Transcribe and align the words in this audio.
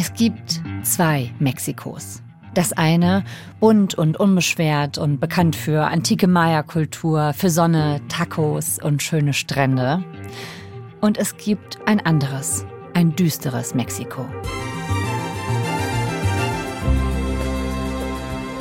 Es 0.00 0.14
gibt 0.14 0.62
zwei 0.84 1.32
Mexikos. 1.40 2.22
Das 2.54 2.72
eine 2.72 3.24
bunt 3.58 3.96
und 3.96 4.16
unbeschwert 4.16 4.96
und 4.96 5.18
bekannt 5.18 5.56
für 5.56 5.88
antike 5.88 6.28
Maya-Kultur, 6.28 7.32
für 7.32 7.50
Sonne, 7.50 8.00
Tacos 8.06 8.78
und 8.80 9.02
schöne 9.02 9.32
Strände. 9.32 10.04
Und 11.00 11.18
es 11.18 11.36
gibt 11.36 11.80
ein 11.86 11.98
anderes, 11.98 12.64
ein 12.94 13.16
düsteres 13.16 13.74
Mexiko. 13.74 14.24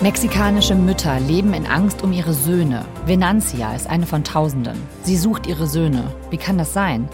Mexikanische 0.01 0.73
Mütter 0.73 1.19
leben 1.19 1.53
in 1.53 1.67
Angst 1.67 2.01
um 2.01 2.13
ihre 2.13 2.33
Söhne. 2.33 2.83
Venancia 3.05 3.75
ist 3.75 3.87
eine 3.87 4.07
von 4.07 4.23
Tausenden. 4.23 4.81
Sie 5.03 5.17
sucht 5.17 5.45
ihre 5.45 5.67
Söhne. 5.67 6.15
Wie 6.31 6.37
kann 6.37 6.57
das 6.57 6.73
sein? 6.73 7.07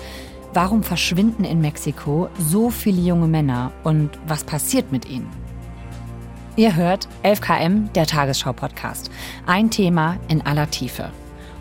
Warum 0.56 0.84
verschwinden 0.84 1.46
in 1.46 1.62
Mexiko 1.62 2.30
so 2.38 2.70
viele 2.70 3.02
junge 3.02 3.28
Männer 3.28 3.72
und 3.84 4.12
was 4.28 4.44
passiert 4.44 4.92
mit 4.92 5.10
ihnen? 5.10 5.28
Ihr 6.56 6.76
hört 6.76 7.08
11KM, 7.24 7.92
der 7.94 8.06
Tagesschau-Podcast. 8.06 9.10
Ein 9.48 9.72
Thema 9.72 10.18
in 10.28 10.46
aller 10.46 10.70
Tiefe. 10.70 11.10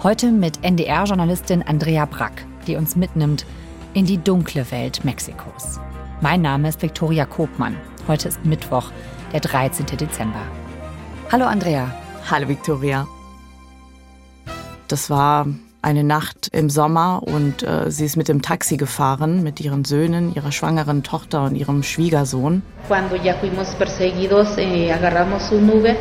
Heute 0.03 0.31
mit 0.31 0.63
NDR-Journalistin 0.63 1.63
Andrea 1.63 2.05
Brack, 2.05 2.45
die 2.67 2.77
uns 2.77 2.95
mitnimmt 2.95 3.47
in 3.95 4.05
die 4.05 4.19
dunkle 4.19 4.71
Welt 4.71 5.03
Mexikos. 5.07 5.81
Mein 6.21 6.43
Name 6.43 6.69
ist 6.69 6.83
Viktoria 6.83 7.25
Kopmann. 7.25 7.79
Heute 8.07 8.29
ist 8.29 8.45
Mittwoch, 8.45 8.91
der 9.33 9.41
13. 9.41 9.87
Dezember. 9.87 10.43
Hallo 11.31 11.47
Andrea. 11.47 11.91
Hallo 12.31 12.47
Viktoria. 12.47 13.09
Das 14.89 15.09
war 15.09 15.47
eine 15.83 16.05
Nacht 16.05 16.49
im 16.53 16.71
Sommer 16.71 17.23
und 17.25 17.65
äh, 17.65 17.91
sie 17.91 18.05
ist 18.05 18.17
mit 18.17 18.29
dem 18.29 18.41
Taxi 18.41 18.77
gefahren 18.77 19.43
mit 19.43 19.61
ihren 19.61 19.84
Söhnen, 19.84 20.33
ihrer 20.34 20.53
schwangeren 20.53 21.03
Tochter 21.03 21.45
und 21.45 21.56
ihrem 21.56 21.83
Schwiegersohn. 21.83 22.62
Eh, 22.89 22.95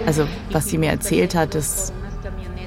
also 0.06 0.28
was 0.52 0.68
sie 0.68 0.78
mir 0.78 0.92
erzählt 0.92 1.34
hat, 1.36 1.56
ist, 1.56 1.94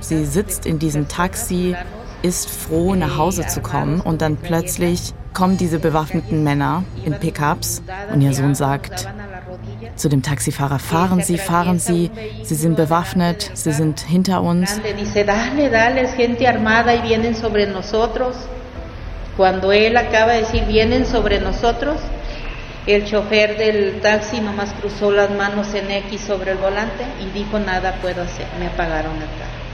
sie 0.01 0.25
sitzt 0.25 0.67
in 0.67 0.81
diesem 0.81 1.09
Taxi, 1.09 1.77
ist 2.23 2.51
froh 2.51 2.95
nach 2.95 3.17
Hause 3.17 3.47
zu 3.47 3.61
kommen 3.61 4.01
und 4.01 4.21
dann 4.21 4.37
plötzlich 4.37 5.15
kommen 5.35 5.57
diese 5.57 5.79
bewaffneten 5.79 6.43
Männer 6.43 6.85
in 7.05 7.15
Pickups 7.15 7.83
und 8.13 8.23
ihr 8.23 8.33
Sohn 8.33 8.55
sagt, 8.55 9.09
zu 9.97 10.09
dem 10.09 10.23
Taxifahrer, 10.23 10.79
fahren 10.79 11.23
Sie, 11.23 11.39
fahren 11.39 11.79
Sie, 11.79 12.11
Sie 12.43 12.55
sind 12.55 12.77
bewaffnet, 12.77 13.51
Sie 13.55 13.73
sind 13.73 14.01
hinter 14.01 14.43
uns. 14.43 14.81
Cuando 19.37 19.73
él 19.73 19.97
acaba 19.97 20.35
de 20.35 20.43
decir 20.43 20.65
vienen 20.67 21.05
sobre 21.07 21.41
nosotros, 21.41 21.97
el 22.87 23.05
chofer 23.05 23.57
del 23.57 24.01
taxi 24.01 24.41
nomás 24.41 24.73
cruzó 24.81 25.11
las 25.11 25.31
manos 25.31 25.75
en 25.75 25.91
X 25.91 26.21
sobre 26.21 26.53
el 26.53 26.59
volante 26.59 27.05
y 27.21 27.37
dijo 27.37 27.59
nada 27.59 27.97
puedo 28.01 28.23
hacer, 28.23 28.47
me 28.61 28.67
apagaron 28.67 29.15
el 29.15 29.23
carro. 29.23 29.65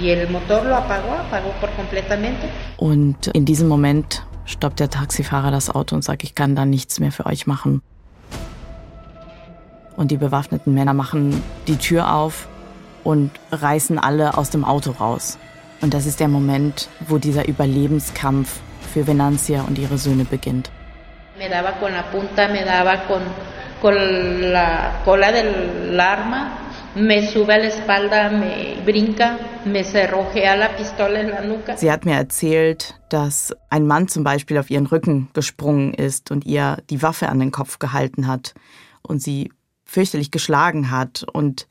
Y 0.00 0.10
el 0.10 0.30
motor 0.30 0.64
lo 0.64 0.76
apagó, 0.76 1.12
apagó 1.12 1.50
por 1.60 1.70
completamente. 1.72 2.48
Und 2.78 3.26
in 3.34 3.44
diesem 3.44 3.68
Moment 3.68 4.22
stoppt 4.46 4.80
der 4.80 4.88
Taxifahrer 4.88 5.50
das 5.50 5.68
Auto 5.68 5.94
und 5.94 6.02
sagt, 6.02 6.22
ich 6.22 6.34
kann 6.34 6.54
da 6.54 6.64
nichts 6.64 7.00
mehr 7.00 7.12
für 7.12 7.26
euch 7.26 7.46
machen. 7.46 7.82
Und 9.98 10.12
die 10.12 10.16
bewaffneten 10.16 10.72
Männer 10.74 10.94
machen 10.94 11.42
die 11.66 11.76
Tür 11.76 12.14
auf 12.14 12.46
und 13.02 13.32
reißen 13.50 13.98
alle 13.98 14.38
aus 14.38 14.48
dem 14.48 14.64
Auto 14.64 14.92
raus. 14.92 15.38
Und 15.80 15.92
das 15.92 16.06
ist 16.06 16.20
der 16.20 16.28
Moment, 16.28 16.88
wo 17.08 17.18
dieser 17.18 17.48
Überlebenskampf 17.48 18.60
für 18.92 19.08
Venancia 19.08 19.62
und 19.62 19.76
ihre 19.76 19.98
Söhne 19.98 20.24
beginnt. 20.24 20.70
Me 21.36 21.48
daba 21.48 21.72
con 21.80 21.92
la 21.92 22.02
punta, 22.12 22.46
me 22.46 22.64
daba 22.64 22.96
con, 23.08 23.22
con 23.82 23.94
la 24.52 25.02
cola 25.04 25.32
del 25.32 25.98
arma, 25.98 26.52
me 26.94 27.26
sube 27.26 27.54
a 27.54 27.58
la 27.58 27.66
espalda, 27.66 28.30
me 28.30 28.76
brinca, 28.84 29.36
me 29.64 29.82
cerrojea 29.82 30.56
la 30.56 30.68
pistola 30.76 31.18
en 31.18 31.30
la 31.30 31.40
nuca. 31.42 31.76
Sie 31.76 31.90
hat 31.90 32.04
mir 32.04 32.14
erzählt, 32.14 32.94
dass 33.08 33.52
ein 33.68 33.84
Mann 33.84 34.06
zum 34.06 34.22
Beispiel 34.22 34.58
auf 34.58 34.70
ihren 34.70 34.86
Rücken 34.86 35.28
gesprungen 35.32 35.92
ist 35.92 36.30
und 36.30 36.46
ihr 36.46 36.78
die 36.88 37.02
Waffe 37.02 37.28
an 37.28 37.40
den 37.40 37.50
Kopf 37.50 37.80
gehalten 37.80 38.28
hat 38.28 38.54
und 39.02 39.20
sie 39.20 39.50
fürchterlich 39.88 40.30
geschlagen 40.30 40.92
hat. 40.92 41.26
Und 41.32 41.66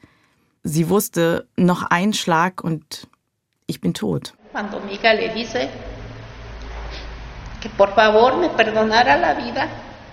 sie 0.64 0.90
wusste, 0.90 1.48
noch 1.56 1.84
ein 1.84 2.12
Schlag 2.12 2.64
und 2.64 3.08
ich 3.68 3.80
bin 3.80 3.94
tot. 3.94 4.34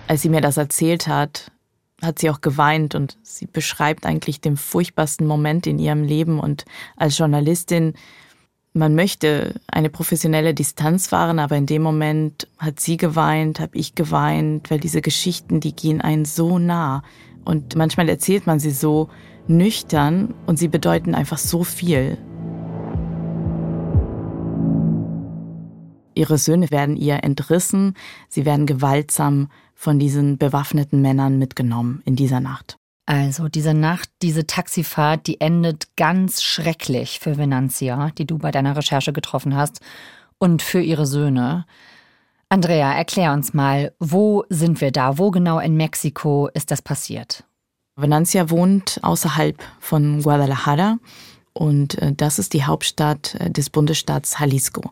Als 0.07 0.21
sie 0.21 0.29
mir 0.29 0.41
das 0.41 0.57
erzählt 0.57 1.07
hat, 1.07 1.51
hat 2.01 2.19
sie 2.19 2.29
auch 2.29 2.41
geweint 2.41 2.93
und 2.93 3.17
sie 3.23 3.47
beschreibt 3.47 4.05
eigentlich 4.05 4.39
den 4.39 4.55
furchtbarsten 4.55 5.25
Moment 5.25 5.65
in 5.65 5.79
ihrem 5.79 6.03
Leben. 6.03 6.39
Und 6.39 6.65
als 6.97 7.17
Journalistin, 7.17 7.95
man 8.73 8.93
möchte 8.93 9.55
eine 9.67 9.89
professionelle 9.89 10.53
Distanz 10.53 11.11
wahren, 11.11 11.39
aber 11.39 11.55
in 11.55 11.65
dem 11.65 11.81
Moment 11.81 12.47
hat 12.59 12.79
sie 12.79 12.97
geweint, 12.97 13.59
habe 13.59 13.77
ich 13.77 13.95
geweint, 13.95 14.69
weil 14.69 14.79
diese 14.79 15.01
Geschichten, 15.01 15.59
die 15.59 15.75
gehen 15.75 16.01
einen 16.01 16.25
so 16.25 16.59
nah. 16.59 17.01
Und 17.45 17.75
manchmal 17.75 18.09
erzählt 18.09 18.47
man 18.47 18.59
sie 18.59 18.71
so 18.71 19.09
nüchtern 19.47 20.33
und 20.45 20.57
sie 20.57 20.67
bedeuten 20.67 21.15
einfach 21.15 21.37
so 21.37 21.63
viel. 21.63 22.17
Ihre 26.15 26.37
Söhne 26.37 26.71
werden 26.71 26.95
ihr 26.95 27.23
entrissen, 27.23 27.93
sie 28.29 28.45
werden 28.45 28.65
gewaltsam 28.65 29.49
von 29.73 29.99
diesen 29.99 30.37
bewaffneten 30.37 31.01
Männern 31.01 31.37
mitgenommen 31.37 32.01
in 32.05 32.15
dieser 32.15 32.39
Nacht. 32.39 32.77
Also 33.05 33.49
diese 33.49 33.73
Nacht, 33.73 34.09
diese 34.21 34.47
Taxifahrt, 34.47 35.27
die 35.27 35.39
endet 35.39 35.95
ganz 35.95 36.41
schrecklich 36.41 37.19
für 37.19 37.37
Venantia, 37.37 38.09
die 38.17 38.25
du 38.25 38.39
bei 38.39 38.51
deiner 38.51 38.75
Recherche 38.75 39.13
getroffen 39.13 39.55
hast, 39.55 39.81
und 40.37 40.61
für 40.61 40.81
ihre 40.81 41.05
Söhne. 41.05 41.65
Andrea, 42.49 42.93
erklär 42.93 43.33
uns 43.33 43.53
mal, 43.53 43.93
wo 43.99 44.45
sind 44.49 44.79
wir 44.79 44.91
da? 44.91 45.17
Wo 45.17 45.31
genau 45.31 45.59
in 45.59 45.75
Mexiko 45.75 46.47
ist 46.53 46.71
das 46.71 46.81
passiert? 46.81 47.43
Venancia 47.95 48.49
wohnt 48.49 48.99
außerhalb 49.01 49.57
von 49.79 50.21
Guadalajara 50.21 50.97
und 51.53 51.97
äh, 52.01 52.13
das 52.13 52.39
ist 52.39 52.53
die 52.53 52.65
Hauptstadt 52.65 53.35
äh, 53.35 53.49
des 53.49 53.69
Bundesstaats 53.69 54.37
Jalisco. 54.39 54.91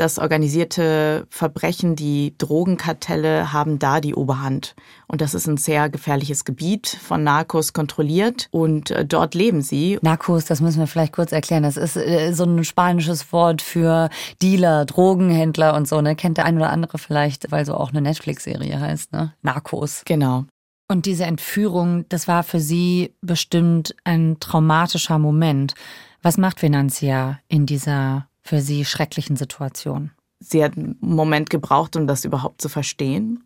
Das 0.00 0.18
organisierte 0.18 1.26
Verbrechen, 1.28 1.94
die 1.94 2.34
Drogenkartelle 2.38 3.52
haben 3.52 3.78
da 3.78 4.00
die 4.00 4.14
Oberhand. 4.14 4.74
Und 5.06 5.20
das 5.20 5.34
ist 5.34 5.46
ein 5.46 5.58
sehr 5.58 5.90
gefährliches 5.90 6.46
Gebiet, 6.46 6.86
von 6.88 7.22
Narcos 7.22 7.74
kontrolliert. 7.74 8.48
Und 8.50 8.90
äh, 8.92 9.04
dort 9.04 9.34
leben 9.34 9.60
sie. 9.60 9.98
Narcos, 10.00 10.46
das 10.46 10.62
müssen 10.62 10.78
wir 10.78 10.86
vielleicht 10.86 11.12
kurz 11.12 11.32
erklären. 11.32 11.64
Das 11.64 11.76
ist 11.76 11.98
äh, 11.98 12.32
so 12.32 12.44
ein 12.44 12.64
spanisches 12.64 13.30
Wort 13.30 13.60
für 13.60 14.08
Dealer, 14.40 14.86
Drogenhändler 14.86 15.74
und 15.74 15.86
so. 15.86 16.00
Ne? 16.00 16.16
Kennt 16.16 16.38
der 16.38 16.46
ein 16.46 16.56
oder 16.56 16.70
andere 16.70 16.96
vielleicht, 16.96 17.52
weil 17.52 17.66
so 17.66 17.74
auch 17.74 17.90
eine 17.90 18.00
Netflix-Serie 18.00 18.80
heißt, 18.80 19.12
ne? 19.12 19.34
Narcos. 19.42 20.00
Genau. 20.06 20.46
Und 20.88 21.04
diese 21.04 21.24
Entführung, 21.24 22.06
das 22.08 22.26
war 22.26 22.42
für 22.42 22.58
Sie 22.58 23.14
bestimmt 23.20 23.94
ein 24.04 24.38
traumatischer 24.40 25.18
Moment. 25.18 25.74
Was 26.22 26.38
macht 26.38 26.60
Financia 26.60 27.38
in 27.48 27.66
dieser 27.66 28.29
für 28.42 28.60
Sie 28.60 28.84
schrecklichen 28.84 29.36
Situation? 29.36 30.10
Sie 30.40 30.64
hat 30.64 30.76
einen 30.76 30.96
Moment 31.00 31.50
gebraucht, 31.50 31.96
um 31.96 32.06
das 32.06 32.24
überhaupt 32.24 32.62
zu 32.62 32.68
verstehen. 32.68 33.44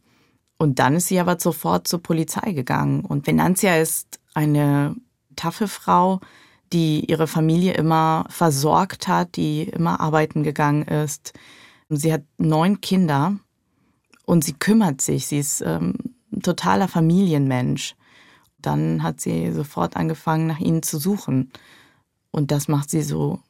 Und 0.59 0.79
dann 0.79 0.95
ist 0.95 1.09
sie 1.09 1.19
aber 1.19 1.39
sofort 1.39 1.89
zur 1.89 2.03
Polizei 2.03 2.53
gegangen. 2.53 3.05
Und 3.05 3.27
Venantia 3.27 3.77
ist 3.77 4.21
eine 4.35 4.95
taffe 5.35 5.67
Frau, 5.67 6.21
die 6.73 7.05
ihre 7.11 7.27
Familie 7.27 7.75
immer 7.75 8.25
versorgt 8.29 9.09
hat, 9.09 9.37
die 9.37 9.65
immer 9.65 10.01
arbeiten 10.01 10.43
gegangen 10.43 10.83
ist. 10.83 11.33
Sie 11.89 12.13
hat 12.13 12.23
neun 12.39 12.81
Kinder 12.81 13.37
und 14.25 14.45
sie 14.45 14.55
kümmert 14.55 15.01
sich. 15.01 15.27
Sie 15.27 15.39
ist 15.39 15.61
ähm, 15.61 15.95
ein 16.33 16.43
totaler 16.43 16.89
Familienmensch. 16.89 17.95
Dann 18.59 19.03
hat 19.03 19.21
sie 19.21 19.53
sofort 19.53 19.97
angefangen, 19.97 20.47
nach 20.47 20.59
ihnen 20.61 20.83
zu 20.83 20.99
suchen. 20.99 21.53
Und 22.31 22.51
das 22.51 22.69
macht 22.69 22.91
sie 22.91 23.03
so 23.03 23.41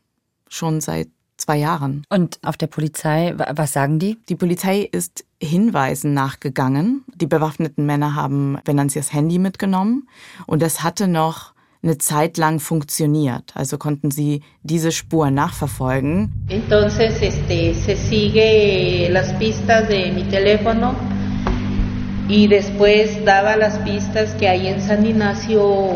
schon 0.48 0.80
seit 0.80 1.08
zwei 1.44 1.58
Jahren. 1.58 2.05
Und 2.08 2.38
auf 2.43 2.56
der 2.56 2.67
Polizei, 2.69 3.35
was 3.37 3.73
sagen 3.73 3.99
die? 3.99 4.19
Die 4.29 4.37
Polizei 4.37 4.88
ist 4.91 5.25
Hinweisen 5.41 6.14
nachgegangen. 6.14 7.05
Die 7.14 7.26
bewaffneten 7.26 7.85
Männer 7.85 8.14
haben 8.14 8.58
Venanzias 8.64 9.12
Handy 9.12 9.38
mitgenommen 9.38 10.08
und 10.46 10.62
das 10.62 10.82
hatte 10.82 11.06
noch 11.06 11.52
eine 11.82 11.99
Zeit 11.99 12.38
lang 12.38 12.61
funktioniert. 12.61 13.52
Also 13.55 13.76
konnten 13.76 14.11
sie 14.11 14.41
diese 14.62 14.91
Spur 14.91 15.31
nachverfolgen. 15.31 16.32
Entonces 16.49 17.20
este, 17.20 17.75
se 17.75 17.96
sigue 17.96 19.11
las 19.11 19.35
pistas 19.35 19.87
de 19.88 20.12
mi 20.12 20.25
teléfono 20.25 20.94
y 22.26 22.49
después 22.49 23.23
daba 23.26 23.56
las 23.56 23.76
pistas 23.81 24.35
que 24.37 24.49
hay 24.49 24.69
en 24.69 24.81
San 24.81 25.05
Ignacio 25.05 25.94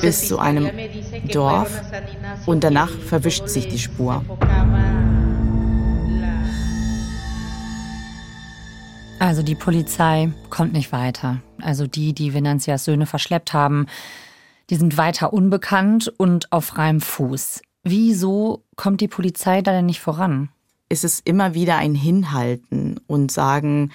bis 0.00 0.28
zu 0.28 0.38
einem 0.38 0.70
Dorf 1.32 1.80
und 2.46 2.64
danach 2.64 2.90
verwischt 2.90 3.48
sich 3.48 3.68
die 3.68 3.78
Spur. 3.78 4.24
Also 9.18 9.42
die 9.42 9.54
Polizei 9.54 10.32
kommt 10.48 10.72
nicht 10.72 10.92
weiter. 10.92 11.42
Also 11.60 11.86
die, 11.86 12.14
die 12.14 12.32
Venantias 12.32 12.84
Söhne 12.86 13.04
verschleppt 13.04 13.52
haben, 13.52 13.86
die 14.70 14.76
sind 14.76 14.96
weiter 14.96 15.32
unbekannt 15.32 16.12
und 16.16 16.50
auf 16.52 16.66
freiem 16.66 17.00
Fuß. 17.00 17.60
Wieso 17.82 18.64
kommt 18.76 19.00
die 19.00 19.08
Polizei 19.08 19.62
da 19.62 19.72
denn 19.72 19.86
nicht 19.86 20.00
voran? 20.00 20.48
Es 20.88 21.04
ist 21.04 21.26
immer 21.26 21.54
wieder 21.54 21.76
ein 21.76 21.94
Hinhalten 21.94 22.98
und 23.06 23.30
sagen, 23.30 23.92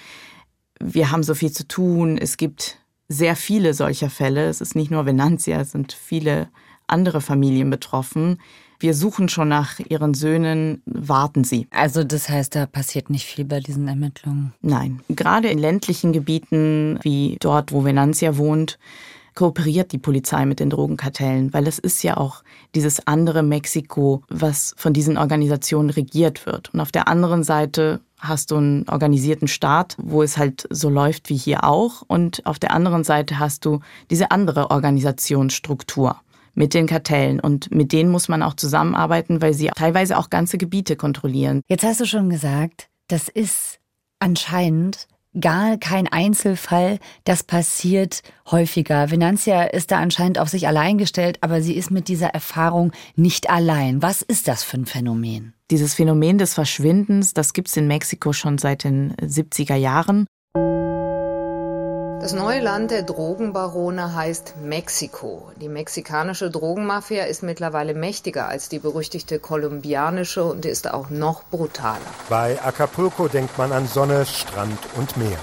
wir 0.78 1.10
haben 1.10 1.22
so 1.22 1.34
viel 1.34 1.50
zu 1.50 1.66
tun. 1.66 2.18
Es 2.18 2.36
gibt 2.36 2.78
sehr 3.08 3.36
viele 3.36 3.74
solcher 3.74 4.10
Fälle. 4.10 4.48
Es 4.48 4.60
ist 4.60 4.74
nicht 4.74 4.90
nur 4.90 5.06
Venantia, 5.06 5.60
es 5.60 5.72
sind 5.72 5.92
viele 5.92 6.48
andere 6.86 7.20
Familien 7.20 7.70
betroffen. 7.70 8.38
Wir 8.78 8.92
suchen 8.92 9.28
schon 9.28 9.48
nach 9.48 9.80
Ihren 9.80 10.12
Söhnen, 10.12 10.82
warten 10.84 11.44
Sie. 11.44 11.66
Also 11.70 12.04
das 12.04 12.28
heißt, 12.28 12.54
da 12.54 12.66
passiert 12.66 13.08
nicht 13.08 13.24
viel 13.24 13.44
bei 13.46 13.60
diesen 13.60 13.88
Ermittlungen? 13.88 14.52
Nein. 14.60 15.00
Gerade 15.08 15.48
in 15.48 15.58
ländlichen 15.58 16.12
Gebieten, 16.12 16.98
wie 17.02 17.38
dort, 17.40 17.72
wo 17.72 17.84
Venantia 17.84 18.36
wohnt, 18.36 18.78
kooperiert 19.36 19.92
die 19.92 19.98
Polizei 19.98 20.44
mit 20.46 20.58
den 20.58 20.70
Drogenkartellen, 20.70 21.52
weil 21.52 21.68
es 21.68 21.78
ist 21.78 22.02
ja 22.02 22.16
auch 22.16 22.42
dieses 22.74 23.06
andere 23.06 23.44
Mexiko, 23.44 24.22
was 24.28 24.74
von 24.76 24.92
diesen 24.92 25.16
Organisationen 25.16 25.90
regiert 25.90 26.46
wird. 26.46 26.74
Und 26.74 26.80
auf 26.80 26.90
der 26.90 27.06
anderen 27.06 27.44
Seite 27.44 28.00
hast 28.18 28.50
du 28.50 28.56
einen 28.56 28.88
organisierten 28.88 29.46
Staat, 29.46 29.94
wo 29.98 30.22
es 30.22 30.38
halt 30.38 30.66
so 30.70 30.88
läuft 30.88 31.28
wie 31.28 31.36
hier 31.36 31.62
auch. 31.64 32.02
Und 32.08 32.44
auf 32.46 32.58
der 32.58 32.72
anderen 32.72 33.04
Seite 33.04 33.38
hast 33.38 33.64
du 33.64 33.80
diese 34.10 34.30
andere 34.30 34.70
Organisationsstruktur 34.70 36.16
mit 36.54 36.74
den 36.74 36.86
Kartellen. 36.86 37.38
Und 37.38 37.70
mit 37.70 37.92
denen 37.92 38.10
muss 38.10 38.28
man 38.28 38.42
auch 38.42 38.54
zusammenarbeiten, 38.54 39.42
weil 39.42 39.54
sie 39.54 39.68
teilweise 39.68 40.18
auch 40.18 40.30
ganze 40.30 40.58
Gebiete 40.58 40.96
kontrollieren. 40.96 41.60
Jetzt 41.68 41.84
hast 41.84 42.00
du 42.00 42.06
schon 42.06 42.30
gesagt, 42.30 42.88
das 43.08 43.28
ist 43.28 43.78
anscheinend 44.18 45.06
gar 45.40 45.76
kein 45.78 46.08
Einzelfall, 46.08 46.98
das 47.24 47.42
passiert 47.42 48.22
häufiger. 48.50 49.10
Venantia 49.10 49.64
ist 49.64 49.90
da 49.90 49.98
anscheinend 49.98 50.38
auf 50.38 50.48
sich 50.48 50.66
allein 50.66 50.98
gestellt, 50.98 51.38
aber 51.40 51.62
sie 51.62 51.74
ist 51.74 51.90
mit 51.90 52.08
dieser 52.08 52.28
Erfahrung 52.28 52.92
nicht 53.14 53.50
allein. 53.50 54.02
Was 54.02 54.22
ist 54.22 54.48
das 54.48 54.62
für 54.62 54.78
ein 54.78 54.86
Phänomen? 54.86 55.54
Dieses 55.70 55.94
Phänomen 55.94 56.38
des 56.38 56.54
Verschwindens, 56.54 57.34
das 57.34 57.52
gibt 57.52 57.68
es 57.68 57.76
in 57.76 57.88
Mexiko 57.88 58.32
schon 58.32 58.58
seit 58.58 58.84
den 58.84 59.14
70er 59.16 59.74
Jahren. 59.74 60.26
Das 62.26 62.34
neue 62.34 62.60
Land 62.60 62.90
der 62.90 63.04
Drogenbarone 63.04 64.12
heißt 64.16 64.54
Mexiko. 64.60 65.48
Die 65.60 65.68
mexikanische 65.68 66.50
Drogenmafia 66.50 67.22
ist 67.22 67.44
mittlerweile 67.44 67.94
mächtiger 67.94 68.48
als 68.48 68.68
die 68.68 68.80
berüchtigte 68.80 69.38
kolumbianische 69.38 70.42
und 70.42 70.64
ist 70.64 70.92
auch 70.92 71.08
noch 71.08 71.44
brutaler. 71.44 72.00
Bei 72.28 72.60
Acapulco 72.60 73.28
denkt 73.28 73.56
man 73.58 73.70
an 73.70 73.86
Sonne, 73.86 74.26
Strand 74.26 74.76
und 74.96 75.16
Meer. 75.16 75.38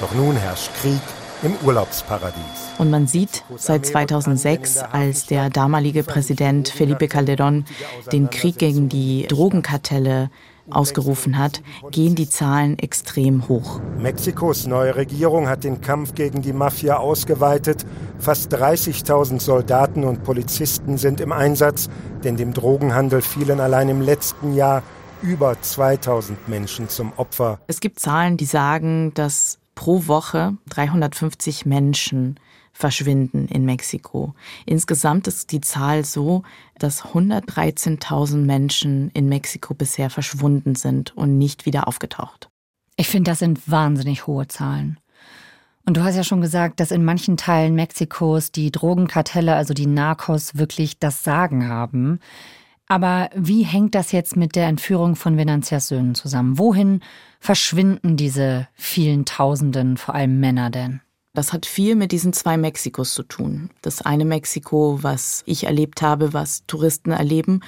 Doch 0.00 0.14
nun 0.14 0.34
herrscht 0.34 0.70
Krieg 0.80 1.02
im 1.42 1.54
Urlaubsparadies. 1.62 2.40
Und 2.78 2.90
man 2.90 3.06
sieht 3.06 3.44
seit 3.58 3.84
2006, 3.84 4.78
als 4.78 5.26
der 5.26 5.50
damalige 5.50 6.04
Präsident 6.04 6.70
Felipe 6.70 7.04
Calderón 7.04 7.64
den 8.10 8.30
Krieg 8.30 8.56
gegen 8.56 8.88
die 8.88 9.26
Drogenkartelle 9.26 10.30
ausgerufen 10.70 11.38
hat, 11.38 11.62
gehen 11.90 12.14
die 12.14 12.28
Zahlen 12.28 12.78
extrem 12.78 13.48
hoch. 13.48 13.80
Mexikos 13.98 14.66
neue 14.66 14.96
Regierung 14.96 15.48
hat 15.48 15.64
den 15.64 15.80
Kampf 15.80 16.14
gegen 16.14 16.42
die 16.42 16.52
Mafia 16.52 16.96
ausgeweitet. 16.96 17.84
Fast 18.18 18.54
30.000 18.54 19.40
Soldaten 19.40 20.04
und 20.04 20.22
Polizisten 20.24 20.96
sind 20.98 21.20
im 21.20 21.32
Einsatz, 21.32 21.88
denn 22.24 22.36
dem 22.36 22.52
Drogenhandel 22.52 23.22
fielen 23.22 23.60
allein 23.60 23.88
im 23.88 24.00
letzten 24.00 24.54
Jahr 24.54 24.82
über 25.22 25.60
2000 25.60 26.48
Menschen 26.48 26.88
zum 26.88 27.12
Opfer. 27.16 27.60
Es 27.66 27.80
gibt 27.80 28.00
Zahlen, 28.00 28.36
die 28.36 28.44
sagen, 28.44 29.12
dass 29.14 29.58
pro 29.74 30.06
Woche 30.06 30.56
350 30.70 31.66
Menschen 31.66 32.38
verschwinden 32.72 33.46
in 33.48 33.64
Mexiko. 33.64 34.34
Insgesamt 34.66 35.26
ist 35.26 35.52
die 35.52 35.60
Zahl 35.60 36.04
so, 36.04 36.42
dass 36.78 37.04
113.000 37.04 38.36
Menschen 38.36 39.10
in 39.10 39.28
Mexiko 39.28 39.74
bisher 39.74 40.10
verschwunden 40.10 40.74
sind 40.74 41.16
und 41.16 41.38
nicht 41.38 41.66
wieder 41.66 41.86
aufgetaucht. 41.86 42.48
Ich 42.96 43.08
finde, 43.08 43.30
das 43.30 43.38
sind 43.38 43.70
wahnsinnig 43.70 44.26
hohe 44.26 44.48
Zahlen. 44.48 44.98
Und 45.84 45.96
du 45.96 46.04
hast 46.04 46.16
ja 46.16 46.24
schon 46.24 46.40
gesagt, 46.40 46.78
dass 46.78 46.92
in 46.92 47.04
manchen 47.04 47.36
Teilen 47.36 47.74
Mexikos 47.74 48.52
die 48.52 48.70
Drogenkartelle, 48.70 49.54
also 49.54 49.74
die 49.74 49.86
Narcos, 49.86 50.56
wirklich 50.56 50.98
das 50.98 51.24
Sagen 51.24 51.68
haben. 51.68 52.20
Aber 52.86 53.30
wie 53.34 53.62
hängt 53.62 53.94
das 53.94 54.12
jetzt 54.12 54.36
mit 54.36 54.54
der 54.54 54.66
Entführung 54.66 55.16
von 55.16 55.36
Venantias 55.36 55.88
Söhnen 55.88 56.14
zusammen? 56.14 56.58
Wohin 56.58 57.00
verschwinden 57.40 58.16
diese 58.16 58.68
vielen 58.74 59.24
Tausenden, 59.24 59.96
vor 59.96 60.14
allem 60.14 60.38
Männer 60.38 60.70
denn? 60.70 61.00
Das 61.34 61.52
hat 61.52 61.64
viel 61.64 61.96
mit 61.96 62.12
diesen 62.12 62.32
zwei 62.32 62.58
Mexikos 62.58 63.14
zu 63.14 63.22
tun. 63.22 63.70
Das 63.80 64.02
eine 64.02 64.26
Mexiko, 64.26 64.98
was 65.02 65.42
ich 65.46 65.64
erlebt 65.64 66.02
habe, 66.02 66.32
was 66.32 66.64
Touristen 66.66 67.10
erleben, 67.10 67.60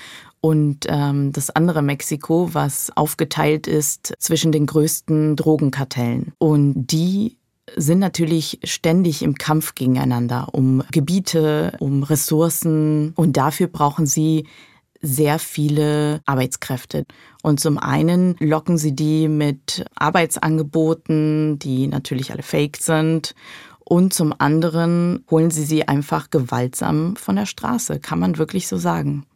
und 0.45 0.85
ähm, 0.91 1.33
das 1.33 1.49
andere 1.49 1.81
Mexiko, 1.81 2.51
was 2.53 2.95
aufgeteilt 2.95 3.67
ist 3.67 4.13
zwischen 4.19 4.53
den 4.53 4.67
größten 4.67 5.37
Drogenkartellen. 5.37 6.35
Und 6.37 6.89
die 6.89 7.39
sind 7.77 7.99
natürlich 7.99 8.61
ständig 8.63 9.23
im 9.23 9.37
Kampf 9.37 9.75
gegeneinander 9.75 10.49
um 10.53 10.83
Gebiete, 10.91 11.75
um 11.81 12.03
Ressourcen 12.03 13.15
und 13.17 13.39
dafür 13.39 13.69
brauchen 13.69 14.05
sie 14.05 14.47
sehr 15.01 15.39
viele 15.39 16.21
Arbeitskräfte. 16.27 17.07
Und 17.45 17.61
zum 17.61 17.77
einen 17.77 18.37
locken 18.39 18.79
sie 18.79 18.93
die 18.93 19.29
mit 19.29 19.85
Arbeitsangeboten, 19.97 21.59
die 21.59 21.89
natürlich 21.89 22.33
alle 22.33 22.43
fake 22.43 22.79
sind. 22.79 23.35
Und 23.81 24.15
zum 24.15 24.35
anderen 24.39 25.27
holen 25.31 25.51
sie 25.51 25.65
sie 25.65 25.87
einfach 25.87 26.31
gewaltsam 26.31 27.17
von 27.17 27.37
der 27.37 27.45
Straße, 27.45 28.01
kann 28.01 28.19
man 28.19 28.39
wirklich 28.39 28.67
so 28.67 28.79
sagen. 28.79 29.27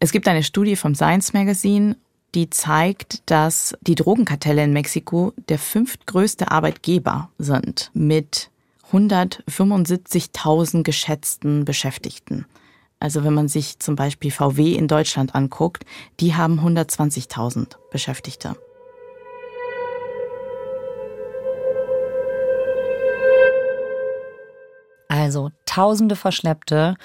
Es 0.00 0.10
gibt 0.10 0.26
eine 0.26 0.42
Studie 0.42 0.74
vom 0.74 0.96
Science 0.96 1.32
Magazine, 1.32 1.94
die 2.34 2.50
zeigt, 2.50 3.22
dass 3.26 3.76
die 3.82 3.94
Drogenkartelle 3.94 4.64
in 4.64 4.72
Mexiko 4.72 5.32
der 5.48 5.60
fünftgrößte 5.60 6.50
Arbeitgeber 6.50 7.30
sind 7.38 7.92
mit 7.94 8.50
175.000 8.90 10.82
geschätzten 10.82 11.64
Beschäftigten. 11.64 12.46
Also 13.04 13.22
wenn 13.22 13.34
man 13.34 13.48
sich 13.48 13.80
zum 13.80 13.96
Beispiel 13.96 14.30
VW 14.30 14.72
in 14.72 14.88
Deutschland 14.88 15.34
anguckt, 15.34 15.84
die 16.20 16.36
haben 16.36 16.58
120.000 16.58 17.76
Beschäftigte. 17.90 18.56
Also 25.08 25.50
Tausende 25.66 26.16
Verschleppte 26.16 26.96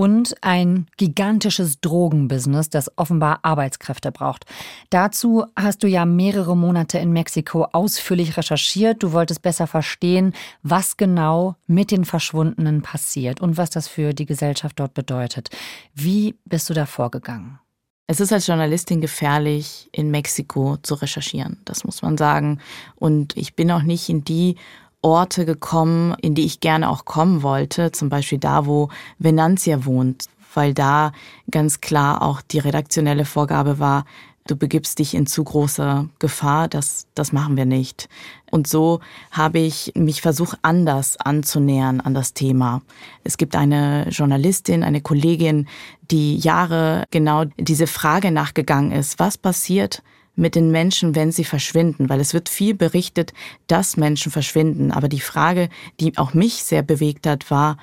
und 0.00 0.34
ein 0.40 0.86
gigantisches 0.96 1.82
Drogenbusiness, 1.82 2.70
das 2.70 2.90
offenbar 2.96 3.40
Arbeitskräfte 3.42 4.10
braucht. 4.10 4.46
Dazu 4.88 5.44
hast 5.54 5.82
du 5.82 5.88
ja 5.88 6.06
mehrere 6.06 6.56
Monate 6.56 6.96
in 6.96 7.12
Mexiko 7.12 7.64
ausführlich 7.72 8.38
recherchiert. 8.38 9.02
Du 9.02 9.12
wolltest 9.12 9.42
besser 9.42 9.66
verstehen, 9.66 10.32
was 10.62 10.96
genau 10.96 11.56
mit 11.66 11.90
den 11.90 12.06
Verschwundenen 12.06 12.80
passiert 12.80 13.42
und 13.42 13.58
was 13.58 13.68
das 13.68 13.88
für 13.88 14.14
die 14.14 14.24
Gesellschaft 14.24 14.80
dort 14.80 14.94
bedeutet. 14.94 15.50
Wie 15.94 16.34
bist 16.46 16.70
du 16.70 16.72
da 16.72 16.86
vorgegangen? 16.86 17.58
Es 18.06 18.20
ist 18.20 18.32
als 18.32 18.46
Journalistin 18.46 19.02
gefährlich, 19.02 19.90
in 19.92 20.10
Mexiko 20.10 20.78
zu 20.78 20.94
recherchieren. 20.94 21.58
Das 21.66 21.84
muss 21.84 22.00
man 22.00 22.16
sagen. 22.16 22.58
Und 22.96 23.36
ich 23.36 23.54
bin 23.54 23.70
auch 23.70 23.82
nicht 23.82 24.08
in 24.08 24.24
die 24.24 24.56
Orte 25.02 25.46
gekommen, 25.46 26.14
in 26.20 26.34
die 26.34 26.44
ich 26.44 26.60
gerne 26.60 26.90
auch 26.90 27.04
kommen 27.04 27.42
wollte, 27.42 27.92
zum 27.92 28.08
Beispiel 28.08 28.38
da, 28.38 28.66
wo 28.66 28.88
Venantia 29.18 29.84
wohnt, 29.84 30.26
weil 30.54 30.74
da 30.74 31.12
ganz 31.50 31.80
klar 31.80 32.22
auch 32.22 32.42
die 32.42 32.58
redaktionelle 32.58 33.24
Vorgabe 33.24 33.78
war, 33.78 34.04
du 34.46 34.56
begibst 34.56 34.98
dich 34.98 35.14
in 35.14 35.26
zu 35.26 35.44
große 35.44 36.08
Gefahr, 36.18 36.68
das, 36.68 37.06
das 37.14 37.32
machen 37.32 37.56
wir 37.56 37.66
nicht. 37.66 38.08
Und 38.50 38.66
so 38.66 39.00
habe 39.30 39.60
ich 39.60 39.92
mich 39.94 40.22
versucht, 40.22 40.58
anders 40.62 41.16
anzunähern 41.18 42.00
an 42.00 42.14
das 42.14 42.34
Thema. 42.34 42.82
Es 43.22 43.36
gibt 43.36 43.54
eine 43.54 44.08
Journalistin, 44.08 44.82
eine 44.82 45.00
Kollegin, 45.00 45.68
die 46.10 46.36
Jahre 46.36 47.04
genau 47.10 47.44
diese 47.58 47.86
Frage 47.86 48.32
nachgegangen 48.32 48.92
ist, 48.92 49.18
was 49.18 49.38
passiert, 49.38 50.02
mit 50.40 50.54
den 50.54 50.70
Menschen, 50.70 51.14
wenn 51.14 51.30
sie 51.30 51.44
verschwinden, 51.44 52.08
weil 52.08 52.18
es 52.18 52.34
wird 52.34 52.48
viel 52.48 52.74
berichtet, 52.74 53.32
dass 53.66 53.96
Menschen 53.96 54.32
verschwinden. 54.32 54.90
Aber 54.90 55.08
die 55.08 55.20
Frage, 55.20 55.68
die 56.00 56.16
auch 56.18 56.34
mich 56.34 56.64
sehr 56.64 56.82
bewegt 56.82 57.26
hat, 57.26 57.50
war, 57.50 57.76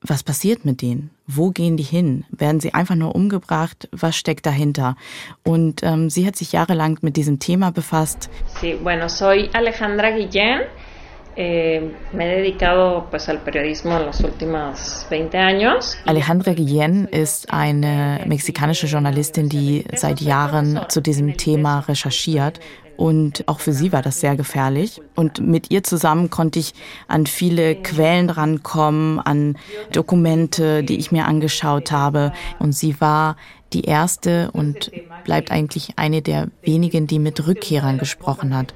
was 0.00 0.22
passiert 0.22 0.64
mit 0.64 0.82
denen? 0.82 1.10
Wo 1.26 1.50
gehen 1.50 1.78
die 1.78 1.82
hin? 1.82 2.24
Werden 2.30 2.60
sie 2.60 2.74
einfach 2.74 2.94
nur 2.94 3.14
umgebracht? 3.14 3.88
Was 3.90 4.16
steckt 4.16 4.44
dahinter? 4.44 4.96
Und 5.42 5.82
ähm, 5.82 6.10
sie 6.10 6.26
hat 6.26 6.36
sich 6.36 6.52
jahrelang 6.52 6.98
mit 7.00 7.16
diesem 7.16 7.38
Thema 7.38 7.70
befasst. 7.70 8.28
Sí, 8.60 8.78
bueno, 8.82 9.08
soy 9.08 9.48
Alejandra 9.54 10.08
Guillén. 10.08 10.60
Eh, 11.36 11.92
me 12.12 12.24
he 12.24 12.36
dedicado 12.36 13.06
pues 13.10 13.28
al 13.28 13.40
periodismo 13.40 13.96
en 13.96 14.06
los 14.06 14.20
últimos 14.20 15.06
20 15.08 15.38
años. 15.38 15.96
Alejandra 16.04 16.54
Guillen 16.54 17.08
ist 17.10 17.52
eine 17.52 18.24
mexikanische 18.26 18.86
Journalistin, 18.86 19.48
die 19.48 19.84
seit 19.94 20.20
Jahren 20.20 20.80
zu 20.88 21.00
diesem 21.00 21.36
Thema 21.36 21.80
recherchiert. 21.80 22.60
Und 22.96 23.48
auch 23.48 23.58
für 23.58 23.72
sie 23.72 23.92
war 23.92 24.02
das 24.02 24.20
sehr 24.20 24.36
gefährlich. 24.36 25.00
Und 25.16 25.40
mit 25.40 25.70
ihr 25.72 25.82
zusammen 25.82 26.30
konnte 26.30 26.60
ich 26.60 26.74
an 27.08 27.26
viele 27.26 27.74
Quellen 27.74 28.30
rankommen, 28.30 29.18
an 29.18 29.56
Dokumente, 29.92 30.84
die 30.84 30.98
ich 30.98 31.10
mir 31.10 31.26
angeschaut 31.26 31.90
habe. 31.90 32.32
Und 32.60 32.72
sie 32.72 33.00
war 33.00 33.36
die 33.72 33.82
erste 33.82 34.50
und 34.52 34.92
bleibt 35.24 35.50
eigentlich 35.50 35.94
eine 35.96 36.22
der 36.22 36.48
wenigen, 36.62 37.08
die 37.08 37.18
mit 37.18 37.44
Rückkehrern 37.44 37.98
gesprochen 37.98 38.56
hat. 38.56 38.72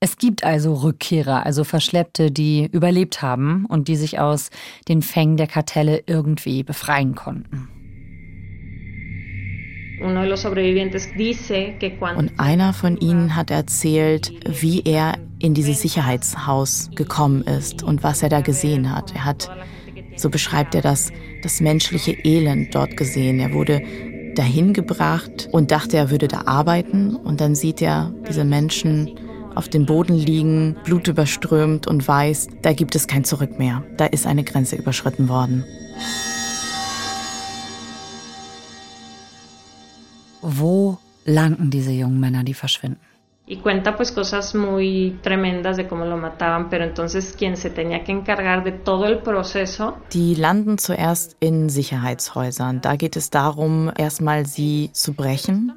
Es 0.00 0.16
gibt 0.16 0.44
also 0.44 0.74
Rückkehrer, 0.74 1.44
also 1.44 1.64
Verschleppte, 1.64 2.30
die 2.30 2.68
überlebt 2.70 3.20
haben 3.20 3.66
und 3.66 3.88
die 3.88 3.96
sich 3.96 4.20
aus 4.20 4.50
den 4.86 5.02
Fängen 5.02 5.36
der 5.36 5.48
Kartelle 5.48 6.04
irgendwie 6.06 6.62
befreien 6.62 7.16
konnten. 7.16 7.68
Und 12.16 12.38
einer 12.38 12.72
von 12.72 12.96
ihnen 12.98 13.34
hat 13.34 13.50
erzählt, 13.50 14.32
wie 14.46 14.82
er 14.84 15.18
in 15.40 15.54
dieses 15.54 15.82
Sicherheitshaus 15.82 16.90
gekommen 16.94 17.42
ist 17.42 17.82
und 17.82 18.04
was 18.04 18.22
er 18.22 18.28
da 18.28 18.40
gesehen 18.40 18.94
hat. 18.94 19.12
Er 19.16 19.24
hat, 19.24 19.50
so 20.14 20.30
beschreibt 20.30 20.76
er 20.76 20.82
das, 20.82 21.12
das 21.42 21.60
menschliche 21.60 22.12
Elend 22.12 22.72
dort 22.72 22.96
gesehen. 22.96 23.40
Er 23.40 23.52
wurde 23.52 23.82
dahin 24.38 24.72
gebracht 24.72 25.48
und 25.52 25.70
dachte, 25.70 25.96
er 25.96 26.10
würde 26.10 26.28
da 26.28 26.42
arbeiten. 26.46 27.16
Und 27.16 27.40
dann 27.40 27.54
sieht 27.54 27.82
er 27.82 28.12
diese 28.28 28.44
Menschen 28.44 29.18
auf 29.54 29.68
dem 29.68 29.86
Boden 29.86 30.14
liegen, 30.14 30.76
blutüberströmt 30.84 31.86
und 31.86 32.06
weiß, 32.06 32.48
da 32.62 32.72
gibt 32.72 32.94
es 32.94 33.08
kein 33.08 33.24
Zurück 33.24 33.58
mehr. 33.58 33.82
Da 33.96 34.06
ist 34.06 34.26
eine 34.26 34.44
Grenze 34.44 34.76
überschritten 34.76 35.28
worden. 35.28 35.64
Wo 40.40 40.98
landen 41.24 41.70
diese 41.70 41.90
jungen 41.90 42.20
Männer, 42.20 42.44
die 42.44 42.54
verschwinden? 42.54 43.00
Y 43.48 43.56
cuenta 43.56 43.96
pues 43.96 44.12
cosas 44.12 44.54
muy 44.54 45.18
tremendas 45.22 45.78
de 45.78 45.88
cómo 45.88 46.04
lo 46.04 46.18
mataban, 46.18 46.68
pero 46.68 46.84
entonces 46.84 47.34
quien 47.36 47.56
se 47.56 47.70
tenía 47.70 48.04
que 48.04 48.12
encargar 48.12 48.62
de 48.62 48.72
todo 48.72 49.06
el 49.06 49.18
proceso. 49.18 49.96
Die 50.12 50.36
landen 50.36 50.78
zuerst 50.78 51.34
in 51.40 51.70
Sicherheitshäusern. 51.70 52.82
Da 52.82 52.96
geht 52.96 53.16
es 53.16 53.30
darum, 53.30 53.90
erstmal 53.96 54.46
sie 54.46 54.90
zu 54.92 55.14
brechen 55.14 55.72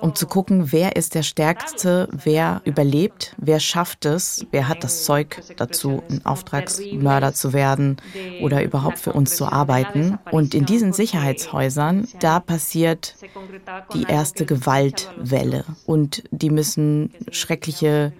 um 0.00 0.14
zu 0.14 0.26
gucken, 0.26 0.72
wer 0.72 0.96
ist 0.96 1.14
der 1.14 1.22
Stärkste, 1.22 2.08
wer 2.12 2.60
überlebt, 2.64 3.34
wer 3.38 3.60
schafft 3.60 4.04
es, 4.04 4.46
wer 4.50 4.68
hat 4.68 4.84
das 4.84 5.04
Zeug 5.04 5.42
dazu, 5.56 6.02
ein 6.10 6.24
Auftragsmörder 6.24 7.34
zu 7.34 7.52
werden 7.52 7.96
oder 8.42 8.62
überhaupt 8.62 8.98
für 8.98 9.12
uns 9.12 9.36
zu 9.36 9.46
arbeiten. 9.46 10.18
Und 10.30 10.54
in 10.54 10.66
diesen 10.66 10.92
Sicherheitshäusern, 10.92 12.08
da 12.20 12.40
passiert 12.40 13.14
die 13.94 14.04
erste 14.04 14.46
Gewaltwelle 14.46 15.64
und 15.86 16.24
die 16.30 16.50
müssen 16.50 17.12
schreckliche 17.30 18.12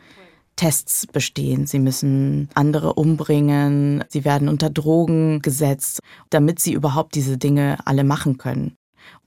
Tests 0.57 1.07
bestehen. 1.07 1.67
Sie 1.67 1.79
müssen 1.79 2.49
andere 2.55 2.95
umbringen. 2.95 4.05
Sie 4.09 4.25
werden 4.25 4.49
unter 4.49 4.71
Drogen 4.71 5.43
gesetzt, 5.43 6.01
damit 6.31 6.61
sie 6.61 6.73
überhaupt 6.73 7.15
diese 7.15 7.39
Dinge 7.39 7.79
alle 7.85 8.05
machen 8.05 8.39
können. 8.39 8.77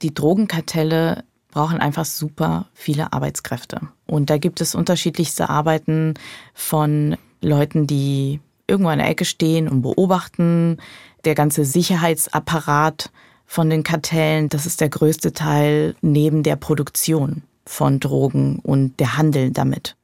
Die 0.02 0.14
Drogenkartelle 0.14 1.24
brauchen 1.50 1.78
einfach 1.80 2.04
super 2.04 2.66
viele 2.74 3.12
Arbeitskräfte. 3.12 3.80
Und 4.06 4.30
da 4.30 4.38
gibt 4.38 4.60
es 4.60 4.74
unterschiedlichste 4.74 5.48
Arbeiten 5.48 6.14
von 6.54 7.16
Leuten, 7.40 7.86
die 7.86 8.40
irgendwo 8.66 8.90
in 8.90 8.98
der 8.98 9.08
Ecke 9.08 9.24
stehen 9.24 9.68
und 9.68 9.82
beobachten. 9.82 10.76
Der 11.24 11.34
ganze 11.34 11.64
Sicherheitsapparat 11.64 13.10
von 13.46 13.70
den 13.70 13.82
Kartellen, 13.82 14.48
das 14.50 14.66
ist 14.66 14.80
der 14.80 14.90
größte 14.90 15.32
Teil 15.32 15.94
neben 16.02 16.42
der 16.42 16.56
Produktion 16.56 17.42
von 17.64 17.98
Drogen 17.98 18.58
und 18.60 19.00
der 19.00 19.16
Handel 19.16 19.50
damit. 19.50 19.96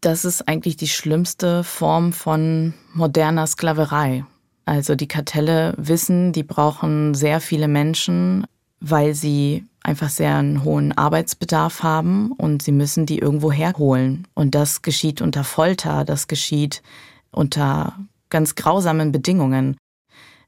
Das 0.00 0.24
ist 0.24 0.48
eigentlich 0.48 0.76
die 0.76 0.88
schlimmste 0.88 1.64
Form 1.64 2.12
von 2.12 2.74
moderner 2.94 3.46
Sklaverei. 3.46 4.24
Also 4.64 4.94
die 4.94 5.08
Kartelle 5.08 5.74
wissen, 5.76 6.32
die 6.32 6.42
brauchen 6.42 7.14
sehr 7.14 7.40
viele 7.40 7.68
Menschen, 7.68 8.46
weil 8.80 9.14
sie 9.14 9.64
einfach 9.88 10.10
sehr 10.10 10.36
einen 10.36 10.64
hohen 10.64 10.92
Arbeitsbedarf 10.92 11.82
haben 11.82 12.32
und 12.32 12.62
sie 12.62 12.72
müssen 12.72 13.06
die 13.06 13.18
irgendwo 13.18 13.50
herholen. 13.50 14.28
Und 14.34 14.54
das 14.54 14.82
geschieht 14.82 15.22
unter 15.22 15.44
Folter, 15.44 16.04
das 16.04 16.28
geschieht 16.28 16.82
unter 17.30 17.98
ganz 18.28 18.54
grausamen 18.54 19.12
Bedingungen. 19.12 19.78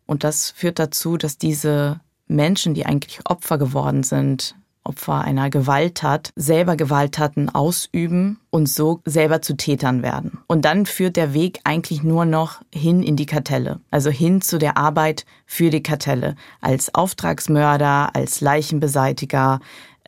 Und 0.04 0.24
das 0.24 0.50
führt 0.50 0.78
dazu, 0.78 1.16
dass 1.16 1.38
diese 1.38 2.00
Menschen, 2.26 2.74
die 2.74 2.84
eigentlich 2.84 3.20
Opfer 3.24 3.56
geworden 3.56 4.02
sind, 4.02 4.56
Opfer 4.90 5.20
einer 5.20 5.50
Gewalttat 5.50 6.32
selber 6.34 6.74
Gewalttaten 6.74 7.48
ausüben 7.48 8.40
und 8.50 8.68
so 8.68 9.00
selber 9.04 9.40
zu 9.40 9.56
Tätern 9.56 10.02
werden. 10.02 10.38
Und 10.48 10.64
dann 10.64 10.84
führt 10.84 11.14
der 11.14 11.32
Weg 11.32 11.60
eigentlich 11.62 12.02
nur 12.02 12.24
noch 12.24 12.60
hin 12.74 13.04
in 13.04 13.14
die 13.14 13.26
Kartelle, 13.26 13.78
also 13.92 14.10
hin 14.10 14.40
zu 14.40 14.58
der 14.58 14.76
Arbeit 14.76 15.26
für 15.46 15.70
die 15.70 15.84
Kartelle, 15.84 16.34
als 16.60 16.92
Auftragsmörder, 16.92 18.16
als 18.16 18.40
Leichenbeseitiger, 18.40 19.60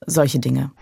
solche 0.04 0.40
Dinge. 0.40 0.72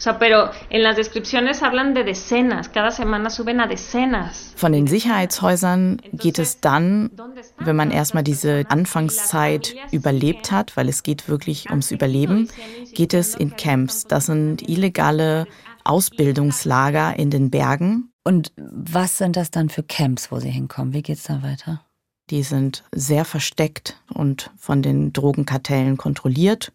O 0.00 0.02
sea, 0.02 0.18
pero 0.18 0.48
en 0.70 0.82
las 0.82 0.96
descripciones 0.96 1.62
hablan 1.62 1.92
de 1.92 2.04
decenas, 2.04 2.70
cada 2.70 2.90
semana 2.90 3.28
suben 3.28 3.60
a 3.60 3.66
decenas. 3.66 4.54
Von 4.56 4.72
den 4.72 4.86
Sicherheitshäusern 4.86 6.00
geht 6.14 6.38
es 6.38 6.62
dann, 6.62 7.10
wenn 7.58 7.76
man 7.76 7.90
erstmal 7.90 8.22
diese 8.22 8.64
Anfangszeit 8.70 9.74
überlebt 9.92 10.52
hat, 10.52 10.74
weil 10.78 10.88
es 10.88 11.02
geht 11.02 11.28
wirklich 11.28 11.68
ums 11.68 11.90
Überleben, 11.90 12.48
geht 12.94 13.12
es 13.12 13.34
in 13.34 13.56
Camps. 13.56 14.06
Das 14.06 14.24
sind 14.24 14.66
illegale 14.66 15.46
Ausbildungslager 15.84 17.18
in 17.18 17.28
den 17.28 17.50
Bergen. 17.50 18.10
Und 18.24 18.52
was 18.56 19.18
sind 19.18 19.36
das 19.36 19.50
dann 19.50 19.68
für 19.68 19.82
Camps, 19.82 20.32
wo 20.32 20.40
sie 20.40 20.48
hinkommen? 20.48 20.94
Wie 20.94 21.02
geht's 21.02 21.24
da 21.24 21.42
weiter? 21.42 21.84
Die 22.30 22.42
sind 22.42 22.84
sehr 22.94 23.26
versteckt 23.26 24.00
und 24.14 24.50
von 24.56 24.80
den 24.80 25.12
Drogenkartellen 25.12 25.98
kontrolliert 25.98 26.72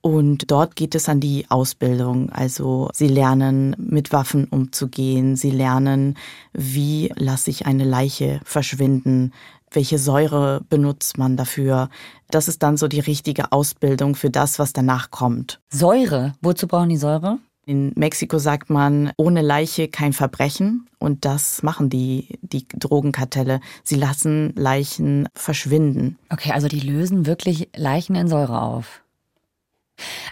und 0.00 0.50
dort 0.50 0.76
geht 0.76 0.94
es 0.94 1.08
an 1.08 1.20
die 1.20 1.46
Ausbildung. 1.48 2.30
Also 2.30 2.88
sie 2.92 3.08
lernen 3.08 3.74
mit 3.78 4.12
Waffen 4.12 4.44
umzugehen, 4.44 5.36
sie 5.36 5.50
lernen, 5.50 6.16
wie 6.52 7.12
lasse 7.16 7.50
ich 7.50 7.66
eine 7.66 7.84
Leiche 7.84 8.40
verschwinden, 8.44 9.32
welche 9.70 9.98
Säure 9.98 10.62
benutzt 10.68 11.18
man 11.18 11.36
dafür. 11.36 11.88
Das 12.30 12.48
ist 12.48 12.62
dann 12.62 12.76
so 12.76 12.88
die 12.88 13.00
richtige 13.00 13.52
Ausbildung 13.52 14.14
für 14.14 14.30
das, 14.30 14.58
was 14.58 14.72
danach 14.72 15.10
kommt. 15.10 15.60
Säure? 15.68 16.34
Wozu 16.40 16.66
brauchen 16.66 16.88
die 16.88 16.96
Säure? 16.96 17.38
In 17.66 17.92
Mexiko 17.96 18.38
sagt 18.38 18.70
man, 18.70 19.12
ohne 19.18 19.42
Leiche 19.42 19.88
kein 19.88 20.14
Verbrechen. 20.14 20.88
Und 20.98 21.26
das 21.26 21.62
machen 21.62 21.90
die, 21.90 22.38
die 22.40 22.66
Drogenkartelle. 22.66 23.60
Sie 23.84 23.96
lassen 23.96 24.54
Leichen 24.56 25.28
verschwinden. 25.34 26.18
Okay, 26.30 26.52
also 26.52 26.66
die 26.68 26.80
lösen 26.80 27.26
wirklich 27.26 27.68
Leichen 27.76 28.16
in 28.16 28.26
Säure 28.26 28.62
auf. 28.62 29.02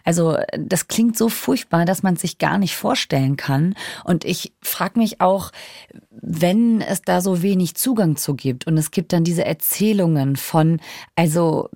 Also 0.05 0.39
das 0.59 0.89
klingt 0.89 1.17
so 1.17 1.29
furchtbar, 1.29 1.85
dass 1.85 2.03
man 2.03 2.17
sich 2.17 2.39
gar 2.39 2.59
nicht 2.59 2.77
vorstellen 2.77 3.37
kann. 3.37 3.75
Und 4.05 4.25
ich 4.25 4.53
frage 4.63 4.99
mich 4.99 5.21
auch, 5.21 5.53
wenn 6.11 6.81
es 6.81 7.03
da 7.03 7.21
so 7.21 7.43
wenig 7.43 7.75
Zugang 7.75 8.17
zu 8.17 8.35
gibt 8.35 8.67
und 8.67 8.77
es 8.79 8.91
gibt 8.91 9.13
dann 9.13 9.25
diese 9.25 9.45
Erzählungen 9.45 10.37
von, 10.37 10.81
also 11.15 11.69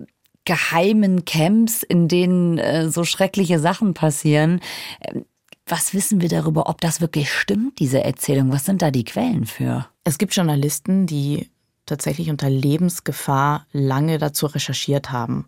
geheimen 0.45 1.25
Camps, 1.25 1.83
in 1.83 2.07
denen 2.07 2.57
äh, 2.57 2.89
so 2.89 3.03
schreckliche 3.03 3.59
Sachen 3.59 3.93
passieren. 3.93 4.59
Äh, 4.99 5.21
was 5.67 5.93
wissen 5.93 6.19
wir 6.19 6.29
darüber, 6.29 6.67
ob 6.67 6.81
das 6.81 6.99
wirklich 6.99 7.31
stimmt, 7.31 7.79
diese 7.79 8.03
Erzählung? 8.03 8.51
Was 8.51 8.65
sind 8.65 8.81
da 8.81 8.91
die 8.91 9.05
Quellen 9.05 9.45
für? 9.45 9.87
Es 10.03 10.17
gibt 10.17 10.35
Journalisten, 10.35 11.05
die 11.05 11.49
tatsächlich 11.85 12.29
unter 12.29 12.49
Lebensgefahr 12.49 13.67
lange 13.71 14.17
dazu 14.17 14.47
recherchiert 14.47 15.11
haben. 15.11 15.45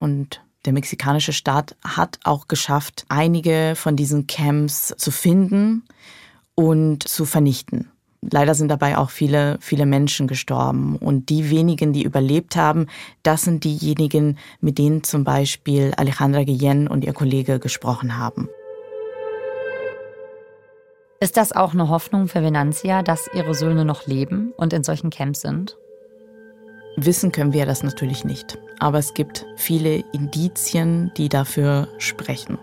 Und 0.00 0.43
der 0.64 0.72
mexikanische 0.72 1.32
Staat 1.32 1.76
hat 1.84 2.18
auch 2.24 2.48
geschafft, 2.48 3.04
einige 3.08 3.74
von 3.76 3.96
diesen 3.96 4.26
Camps 4.26 4.94
zu 4.96 5.10
finden 5.10 5.84
und 6.54 7.06
zu 7.06 7.24
vernichten. 7.24 7.90
Leider 8.30 8.54
sind 8.54 8.68
dabei 8.68 8.96
auch 8.96 9.10
viele, 9.10 9.58
viele 9.60 9.84
Menschen 9.84 10.26
gestorben. 10.26 10.96
Und 10.96 11.28
die 11.28 11.50
wenigen, 11.50 11.92
die 11.92 12.04
überlebt 12.04 12.56
haben, 12.56 12.86
das 13.22 13.42
sind 13.42 13.64
diejenigen, 13.64 14.38
mit 14.60 14.78
denen 14.78 15.04
zum 15.04 15.24
Beispiel 15.24 15.92
Alejandra 15.96 16.44
Guillen 16.44 16.88
und 16.88 17.04
ihr 17.04 17.12
Kollege 17.12 17.58
gesprochen 17.58 18.16
haben. 18.16 18.48
Ist 21.20 21.36
das 21.36 21.52
auch 21.52 21.72
eine 21.72 21.88
Hoffnung 21.88 22.28
für 22.28 22.42
Venantia, 22.42 23.02
dass 23.02 23.30
ihre 23.34 23.54
Söhne 23.54 23.84
noch 23.84 24.06
leben 24.06 24.52
und 24.56 24.72
in 24.72 24.84
solchen 24.84 25.10
Camps 25.10 25.42
sind? 25.42 25.76
Wissen 26.96 27.32
können 27.32 27.52
wir 27.52 27.66
das 27.66 27.82
natürlich 27.82 28.24
nicht, 28.24 28.58
aber 28.78 28.98
es 28.98 29.14
gibt 29.14 29.46
viele 29.56 30.04
Indizien, 30.12 31.10
die 31.16 31.28
dafür 31.28 31.88
sprechen. 31.98 32.58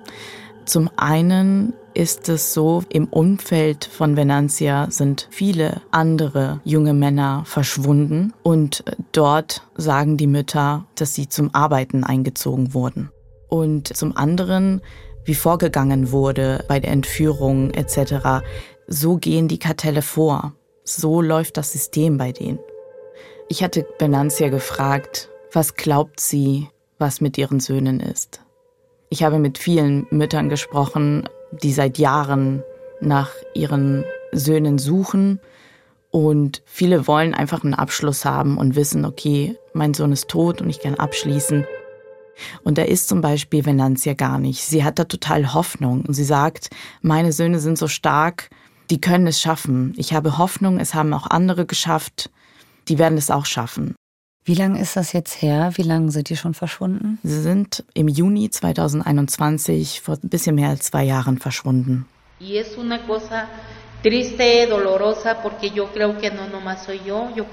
Zum 0.66 0.90
einen 0.96 1.74
ist 1.94 2.30
es 2.30 2.54
so, 2.54 2.84
im 2.90 3.08
Umfeld 3.08 3.84
von 3.84 4.16
Venantia 4.16 4.88
sind 4.90 5.28
viele 5.32 5.82
andere 5.92 6.62
junge 6.64 6.94
Männer 6.94 7.44
verschwunden 7.46 8.34
und 8.44 8.84
dort 9.12 9.64
sagen 9.76 10.16
die 10.16 10.28
Mütter, 10.28 10.86
dass 10.96 11.14
sie 11.14 11.28
zum 11.28 11.54
Arbeiten 11.54 12.04
eingezogen 12.06 12.74
wurden. 12.74 13.12
Und 13.50 13.96
zum 13.96 14.16
anderen, 14.16 14.82
wie 15.26 15.36
vorgegangen 15.36 16.12
wurde 16.12 16.64
bei 16.70 16.80
der 16.80 16.92
Entführung 16.92 17.72
etc., 17.72 18.46
so 18.88 19.18
gehen 19.18 19.50
die 19.50 19.60
Kartelle 19.60 20.02
vor. 20.02 20.54
So 20.84 21.22
läuft 21.22 21.58
das 21.58 21.74
System 21.74 22.18
bei 22.18 22.32
denen. 22.32 22.60
Ich 23.52 23.62
hatte 23.62 23.86
Venantia 24.00 24.48
gefragt, 24.48 25.28
was 25.52 25.76
glaubt 25.76 26.22
sie, 26.22 26.70
was 27.00 27.20
mit 27.20 27.38
ihren 27.38 27.60
Söhnen 27.60 28.00
ist? 28.00 28.40
Ich 29.10 29.24
habe 29.24 29.40
mit 29.40 29.58
vielen 29.58 30.08
Müttern 30.10 30.48
gesprochen, 30.48 31.28
die 31.62 31.74
seit 31.74 31.98
Jahren 31.98 32.64
nach 33.02 33.30
ihren 33.54 34.06
Söhnen 34.32 34.78
suchen. 34.78 35.42
Und 36.12 36.64
viele 36.64 37.08
wollen 37.08 37.34
einfach 37.34 37.66
einen 37.66 37.74
Abschluss 37.74 38.24
haben 38.24 38.58
und 38.58 38.78
wissen, 38.78 39.04
okay, 39.04 39.58
mein 39.74 39.94
Sohn 39.94 40.14
ist 40.14 40.30
tot 40.30 40.62
und 40.62 40.70
ich 40.70 40.80
kann 40.80 40.96
abschließen. 40.96 41.66
Und 42.64 42.78
da 42.78 42.84
ist 42.84 43.10
zum 43.10 43.20
Beispiel 43.20 43.66
Venantia 43.66 44.14
gar 44.14 44.40
nicht. 44.40 44.64
Sie 44.64 44.86
hat 44.86 44.98
da 44.98 45.04
total 45.04 45.54
Hoffnung 45.54 46.06
und 46.08 46.14
sie 46.14 46.24
sagt, 46.24 46.70
meine 47.02 47.34
Söhne 47.34 47.60
sind 47.60 47.78
so 47.78 47.90
stark, 47.90 48.50
die 48.90 49.02
können 49.02 49.28
es 49.28 49.42
schaffen. 49.42 49.94
Ich 49.98 50.14
habe 50.14 50.38
Hoffnung, 50.38 50.80
es 50.80 50.94
haben 50.94 51.14
auch 51.14 51.28
andere 51.30 51.66
geschafft, 51.66 52.32
die 52.88 53.00
werden 53.00 53.18
es 53.18 53.32
auch 53.32 53.46
schaffen. 53.46 53.96
Wie 54.44 54.56
lange 54.56 54.82
ist 54.82 54.96
das 54.96 55.14
jetzt 55.14 55.42
her? 55.42 55.72
Wie 55.76 55.84
lange 55.84 56.12
sind 56.12 56.30
die 56.30 56.38
schon 56.38 56.56
verschwunden? 56.56 57.20
Sie 57.22 57.42
sind 57.42 57.84
im 57.94 58.08
Juni 58.08 58.50
2021 58.50 60.02
vor 60.02 60.18
ein 60.22 60.30
bisschen 60.30 60.56
mehr 60.56 60.70
als 60.70 60.86
zwei 60.86 61.04
Jahren 61.04 61.38
verschwunden. 61.38 62.08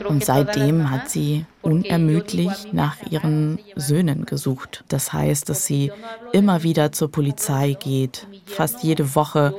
Und 0.08 0.24
seitdem 0.24 0.90
hat 0.90 1.10
sie 1.10 1.44
unermüdlich 1.60 2.72
nach 2.72 2.96
ihren 3.10 3.58
Söhnen 3.76 4.24
gesucht. 4.24 4.84
Das 4.88 5.12
heißt, 5.12 5.50
dass 5.50 5.66
sie 5.66 5.92
immer 6.32 6.62
wieder 6.62 6.92
zur 6.92 7.10
Polizei 7.10 7.76
geht. 7.78 8.26
Fast 8.46 8.82
jede 8.82 9.14
Woche 9.14 9.54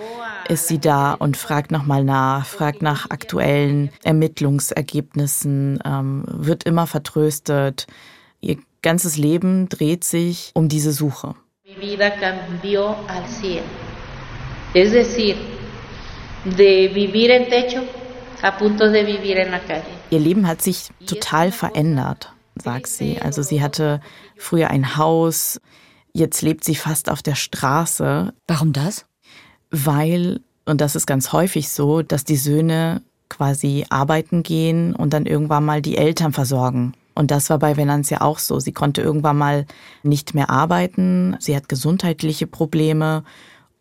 ist 0.47 0.67
sie 0.67 0.79
da 0.79 1.13
und 1.13 1.37
fragt 1.37 1.71
nochmal 1.71 2.03
nach, 2.03 2.47
fragt 2.47 2.81
nach 2.81 3.11
aktuellen 3.11 3.91
Ermittlungsergebnissen, 4.03 5.79
ähm, 5.85 6.23
wird 6.27 6.63
immer 6.63 6.87
vertröstet. 6.87 7.85
Ihr 8.41 8.57
ganzes 8.81 9.15
Leben 9.15 9.69
dreht 9.69 10.03
sich 10.03 10.51
um 10.55 10.69
diese 10.69 10.91
Suche. 10.91 11.35
Es 14.73 14.91
decir, 14.91 15.35
de 16.57 16.93
vivir 16.93 17.29
en 17.31 17.49
techo 17.49 17.81
a 18.41 18.51
punto 18.51 18.89
de 18.89 19.05
vivir 19.05 19.37
en 19.37 19.51
la 19.51 19.59
calle. 19.59 19.83
Ihr 20.09 20.19
Leben 20.19 20.47
hat 20.47 20.61
sich 20.61 20.89
total 21.05 21.51
verändert, 21.51 22.33
sagt 22.61 22.87
sie. 22.87 23.19
Also 23.21 23.43
sie 23.43 23.61
hatte 23.61 24.01
früher 24.37 24.69
ein 24.69 24.97
Haus, 24.97 25.59
jetzt 26.13 26.41
lebt 26.41 26.63
sie 26.63 26.75
fast 26.75 27.09
auf 27.09 27.21
der 27.21 27.35
Straße. 27.35 28.33
Warum 28.47 28.73
das? 28.73 29.05
Weil, 29.71 30.41
und 30.65 30.81
das 30.81 30.95
ist 30.95 31.05
ganz 31.05 31.31
häufig 31.31 31.69
so, 31.69 32.01
dass 32.01 32.23
die 32.23 32.37
Söhne 32.37 33.01
quasi 33.29 33.85
arbeiten 33.89 34.41
gehen 34.41 34.95
und 34.95 35.13
dann 35.13 35.25
irgendwann 35.25 35.65
mal 35.65 35.81
die 35.81 35.97
Eltern 35.97 36.33
versorgen. 36.33 36.93
Und 37.13 37.31
das 37.31 37.49
war 37.49 37.59
bei 37.59 37.75
Venantia 37.75 38.21
auch 38.21 38.39
so. 38.39 38.59
Sie 38.59 38.71
konnte 38.71 39.01
irgendwann 39.01 39.37
mal 39.37 39.65
nicht 40.03 40.33
mehr 40.33 40.49
arbeiten. 40.49 41.35
Sie 41.39 41.55
hat 41.55 41.67
gesundheitliche 41.69 42.47
Probleme. 42.47 43.23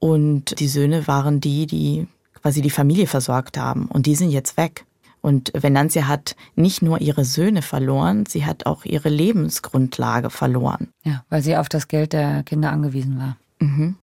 Und 0.00 0.58
die 0.60 0.68
Söhne 0.68 1.06
waren 1.06 1.40
die, 1.40 1.66
die 1.66 2.08
quasi 2.42 2.62
die 2.62 2.70
Familie 2.70 3.06
versorgt 3.06 3.58
haben. 3.58 3.86
Und 3.86 4.06
die 4.06 4.14
sind 4.14 4.30
jetzt 4.30 4.56
weg. 4.56 4.84
Und 5.20 5.52
Venantia 5.54 6.06
hat 6.06 6.36
nicht 6.54 6.82
nur 6.82 7.00
ihre 7.00 7.24
Söhne 7.24 7.62
verloren, 7.62 8.24
sie 8.26 8.46
hat 8.46 8.66
auch 8.66 8.84
ihre 8.84 9.08
Lebensgrundlage 9.08 10.30
verloren. 10.30 10.88
Ja, 11.04 11.24
weil 11.28 11.42
sie 11.42 11.56
auf 11.56 11.68
das 11.68 11.88
Geld 11.88 12.12
der 12.12 12.44
Kinder 12.44 12.70
angewiesen 12.70 13.18
war. 13.18 13.36
Mhm. 13.58 13.96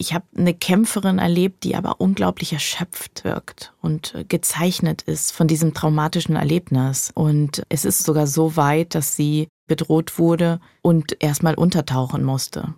Ich 0.00 0.14
habe 0.14 0.26
eine 0.36 0.54
Kämpferin 0.54 1.18
erlebt, 1.18 1.64
die 1.64 1.74
aber 1.74 2.00
unglaublich 2.00 2.52
erschöpft 2.52 3.24
wirkt 3.24 3.72
und 3.80 4.14
gezeichnet 4.28 5.02
ist 5.02 5.32
von 5.32 5.48
diesem 5.48 5.74
traumatischen 5.74 6.36
Erlebnis. 6.36 7.10
Und 7.14 7.64
es 7.68 7.84
ist 7.84 8.04
sogar 8.04 8.28
so 8.28 8.54
weit, 8.54 8.94
dass 8.94 9.16
sie 9.16 9.48
bedroht 9.66 10.18
wurde 10.18 10.60
und 10.82 11.16
erstmal 11.20 11.54
untertauchen 11.54 12.22
musste. 12.22 12.74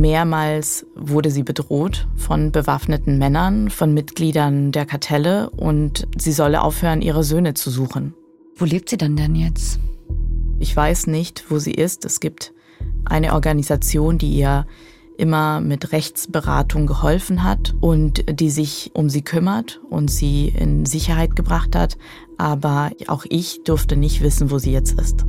Mehrmals 0.00 0.86
wurde 0.94 1.30
sie 1.30 1.42
bedroht 1.42 2.06
von 2.16 2.52
bewaffneten 2.52 3.18
Männern, 3.18 3.70
von 3.70 3.94
Mitgliedern 3.94 4.72
der 4.72 4.86
Kartelle 4.86 5.50
und 5.50 6.06
sie 6.16 6.32
solle 6.32 6.62
aufhören, 6.62 7.02
ihre 7.02 7.24
Söhne 7.24 7.54
zu 7.54 7.70
suchen. 7.70 8.14
Wo 8.56 8.64
lebt 8.64 8.88
sie 8.88 8.96
dann 8.96 9.16
denn 9.16 9.34
jetzt? 9.34 9.80
Ich 10.58 10.76
weiß 10.76 11.08
nicht, 11.08 11.50
wo 11.50 11.58
sie 11.58 11.72
ist. 11.72 12.04
Es 12.04 12.20
gibt 12.20 12.52
eine 13.04 13.32
Organisation, 13.34 14.18
die 14.18 14.32
ihr 14.32 14.66
immer 15.16 15.60
mit 15.60 15.92
Rechtsberatung 15.92 16.86
geholfen 16.86 17.44
hat 17.44 17.74
und 17.80 18.24
die 18.40 18.50
sich 18.50 18.90
um 18.94 19.08
sie 19.08 19.22
kümmert 19.22 19.80
und 19.90 20.10
sie 20.10 20.48
in 20.48 20.86
Sicherheit 20.86 21.36
gebracht 21.36 21.76
hat. 21.76 21.96
Aber 22.38 22.90
auch 23.06 23.24
ich 23.28 23.62
durfte 23.64 23.96
nicht 23.96 24.22
wissen, 24.22 24.50
wo 24.50 24.58
sie 24.58 24.72
jetzt 24.72 24.98
ist. 25.00 25.24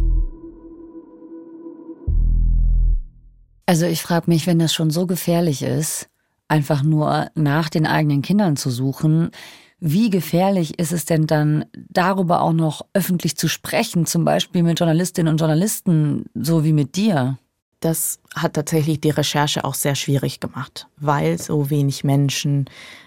Also 3.65 3.86
ich 3.86 4.01
frage 4.01 4.30
mich, 4.30 4.45
wenn 4.47 4.60
das 4.60 4.73
schon 4.73 4.91
so 4.91 5.08
gefährlich 5.08 5.63
ist, 5.63 6.08
einfach 6.47 6.84
nur 6.84 7.32
nach 7.34 7.69
den 7.69 7.88
eigenen 7.88 8.21
Kindern 8.21 8.58
zu 8.58 8.69
suchen, 8.69 9.32
wie 9.80 10.10
gefährlich 10.10 10.80
ist 10.80 10.93
es 10.93 11.06
denn 11.06 11.28
dann, 11.28 11.65
darüber 11.89 12.41
auch 12.41 12.54
noch 12.54 12.86
öffentlich 12.93 13.36
zu 13.36 13.47
sprechen, 13.47 14.06
zum 14.06 14.23
Beispiel 14.23 14.63
mit 14.63 14.80
Journalistinnen 14.80 15.32
und 15.32 15.39
Journalisten, 15.39 16.25
so 16.34 16.63
wie 16.63 16.73
mit 16.73 16.95
dir? 16.95 17.38
Das 17.82 18.19
hat 18.34 18.54
tatsächlich 18.54 19.01
die 19.01 19.10
Recherche 19.10 19.63
auch 19.63 19.75
sehr 19.75 19.95
schwierig 19.95 20.39
gemacht, 20.39 20.88
weil 20.97 21.39
so 21.39 21.69
wenig 21.69 22.04
Menschen 22.04 22.65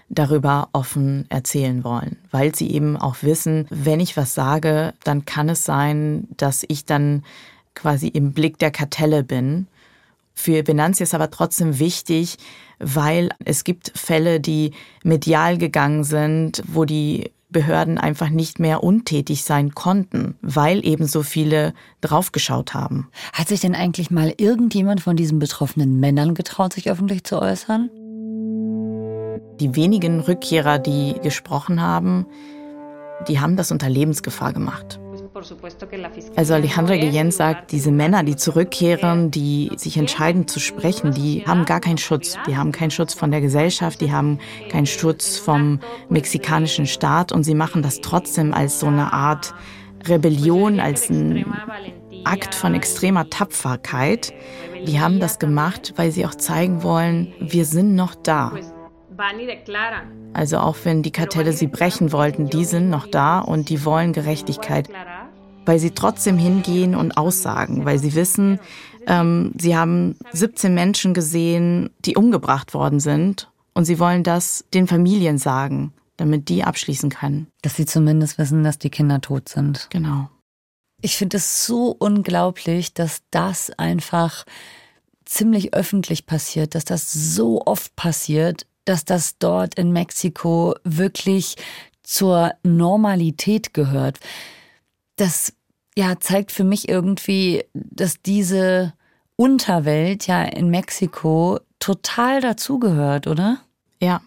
darüber 0.09 0.68
offen 0.73 1.27
erzählen 1.31 1.85
wollen, 1.85 2.16
weil 2.31 2.55
sie 2.55 2.71
eben 2.71 2.97
auch 2.97 3.16
wissen, 3.23 3.66
wenn 3.71 4.01
ich 4.01 4.16
was 4.16 4.35
sage, 4.35 4.94
dann 5.05 5.25
kann 5.25 5.49
es 5.49 5.64
sein, 5.64 6.29
dass 6.37 6.64
ich 6.68 6.85
dann 6.85 7.25
quasi 7.75 8.09
im 8.09 8.33
Blick 8.33 8.59
der 8.59 8.71
Kartelle 8.71 9.25
bin 9.25 9.66
für 10.38 10.64
Venantia 10.66 11.03
ist 11.03 11.14
aber 11.14 11.33
trotzdem 11.33 11.81
wichtig, 11.81 12.37
weil 12.79 13.31
es 13.44 13.64
gibt 13.64 13.90
Fälle, 13.96 14.38
die 14.38 14.70
medial 15.03 15.59
gegangen 15.59 16.05
sind, 16.05 16.62
wo 16.68 16.85
die 16.85 17.33
Behörden 17.51 17.98
einfach 17.98 18.29
nicht 18.29 18.61
mehr 18.61 18.85
untätig 18.85 19.42
sein 19.42 19.74
konnten, 19.74 20.37
weil 20.40 20.87
eben 20.87 21.07
so 21.07 21.24
viele 21.24 21.74
draufgeschaut 22.03 22.72
haben. 22.72 23.09
Hat 23.33 23.48
sich 23.48 23.61
denn 23.61 23.74
eigentlich 23.74 24.12
mal 24.12 24.33
irgendjemand 24.37 25.01
von 25.01 25.16
diesen 25.16 25.40
betroffenen 25.40 25.98
Männern 25.98 26.35
getraut, 26.35 26.72
sich 26.72 26.88
öffentlich 26.88 27.24
zu 27.24 27.42
äußern? 27.42 27.90
Die 29.59 29.74
wenigen 29.74 30.20
Rückkehrer, 30.20 30.79
die 30.79 31.16
gesprochen 31.20 31.83
haben, 31.83 32.27
die 33.27 33.40
haben 33.40 33.57
das 33.57 33.72
unter 33.72 33.88
Lebensgefahr 33.88 34.53
gemacht. 34.53 35.01
Also 36.37 36.55
Alejandra 36.55 36.94
Guillén 36.94 37.31
sagt, 37.31 37.72
diese 37.72 37.90
Männer, 37.90 38.22
die 38.22 38.37
zurückkehren, 38.37 39.31
die 39.31 39.70
sich 39.77 39.96
entscheiden 39.96 40.48
zu 40.48 40.61
sprechen, 40.61 41.12
die 41.12 41.44
haben 41.46 41.64
gar 41.64 41.81
keinen 41.81 41.98
Schutz. 41.98 42.38
Die 42.46 42.57
haben 42.57 42.72
keinen 42.72 42.90
Schutz 42.90 43.14
von 43.14 43.31
der 43.31 43.40
Gesellschaft, 43.40 44.01
die 44.01 44.12
haben 44.12 44.38
keinen 44.70 44.87
Schutz 44.87 45.38
vom 45.38 45.81
mexikanischen 46.09 46.87
Staat 46.87 47.33
und 47.33 47.44
sie 47.44 47.55
machen 47.55 47.83
das 47.83 48.01
trotzdem 48.01 48.55
als 48.55 48.81
so 48.81 48.87
eine 48.87 49.12
Art 49.12 49.55
Rebellion, 50.07 50.81
als 50.81 51.11
ein 51.11 51.44
Akt 52.24 52.55
von 52.55 52.74
extremer 52.74 53.29
Tapferkeit. 53.31 54.33
Die 54.87 55.01
haben 55.01 55.20
das 55.20 55.38
gemacht, 55.38 55.94
weil 55.96 56.11
sie 56.11 56.27
auch 56.27 56.35
zeigen 56.35 56.83
wollen, 56.83 57.33
wir 57.40 57.64
sind 57.64 57.94
noch 57.94 58.14
da. 58.14 58.53
Also 60.35 60.59
auch 60.59 60.77
wenn 60.85 61.03
die 61.03 61.11
Kartelle 61.11 61.53
sie 61.53 61.66
brechen 61.66 62.12
wollten, 62.12 62.48
die 62.48 62.64
sind 62.64 62.90
noch 62.90 63.07
da 63.07 63.40
und 63.40 63.68
die 63.68 63.85
wollen 63.85 64.12
Gerechtigkeit 64.12 64.88
weil 65.68 65.78
sie 65.78 65.90
trotzdem 65.90 66.38
hingehen 66.38 66.94
und 66.94 67.18
aussagen, 67.18 67.85
weil 67.85 67.98
sie 67.98 68.14
wissen, 68.14 68.59
ähm, 69.07 69.52
sie 69.61 69.76
haben 69.76 70.16
17 70.33 70.72
Menschen 70.72 71.12
gesehen, 71.12 71.90
die 72.07 72.16
umgebracht 72.16 72.72
worden 72.72 73.00
sind 73.00 73.50
und 73.74 73.85
sie 73.85 73.98
wollen 73.98 74.22
das 74.22 74.64
den 74.72 74.87
Familien 74.87 75.37
sagen, 75.37 75.92
damit 76.16 76.48
die 76.48 76.64
abschließen 76.64 77.11
können. 77.11 77.48
Dass 77.61 77.76
sie 77.76 77.85
zumindest 77.85 78.38
wissen, 78.38 78.64
dass 78.64 78.78
die 78.78 78.88
Kinder 78.88 79.20
tot 79.20 79.50
sind. 79.50 79.88
Genau. 79.90 80.31
Ich 81.02 81.18
finde 81.18 81.37
es 81.37 81.66
so 81.66 81.94
unglaublich, 81.98 82.94
dass 82.94 83.20
das 83.31 83.70
einfach 83.78 84.46
ziemlich 85.26 85.74
öffentlich 85.74 86.24
passiert, 86.24 86.74
dass 86.74 86.87
das 86.87 87.12
so 87.12 87.61
oft 87.66 87.94
passiert, 87.94 88.66
dass 88.87 89.04
das 89.04 89.37
dort 89.38 89.74
in 89.74 89.92
Mexiko 89.92 90.76
wirklich 90.85 91.57
zur 92.02 92.52
Normalität 92.62 93.74
gehört. 93.74 94.18
Das 95.16 95.52
ja, 95.98 96.20
zeigt 96.20 96.52
für 96.52 96.62
mich 96.62 96.88
irgendwie, 96.88 97.64
dass 97.74 98.22
diese 98.22 98.92
Unterwelt 99.34 100.28
ja 100.28 100.44
in 100.44 100.70
Mexiko 100.70 101.58
total 101.80 102.40
dazugehört, 102.40 103.26
oder? 103.26 103.58
Ja. 104.00 104.20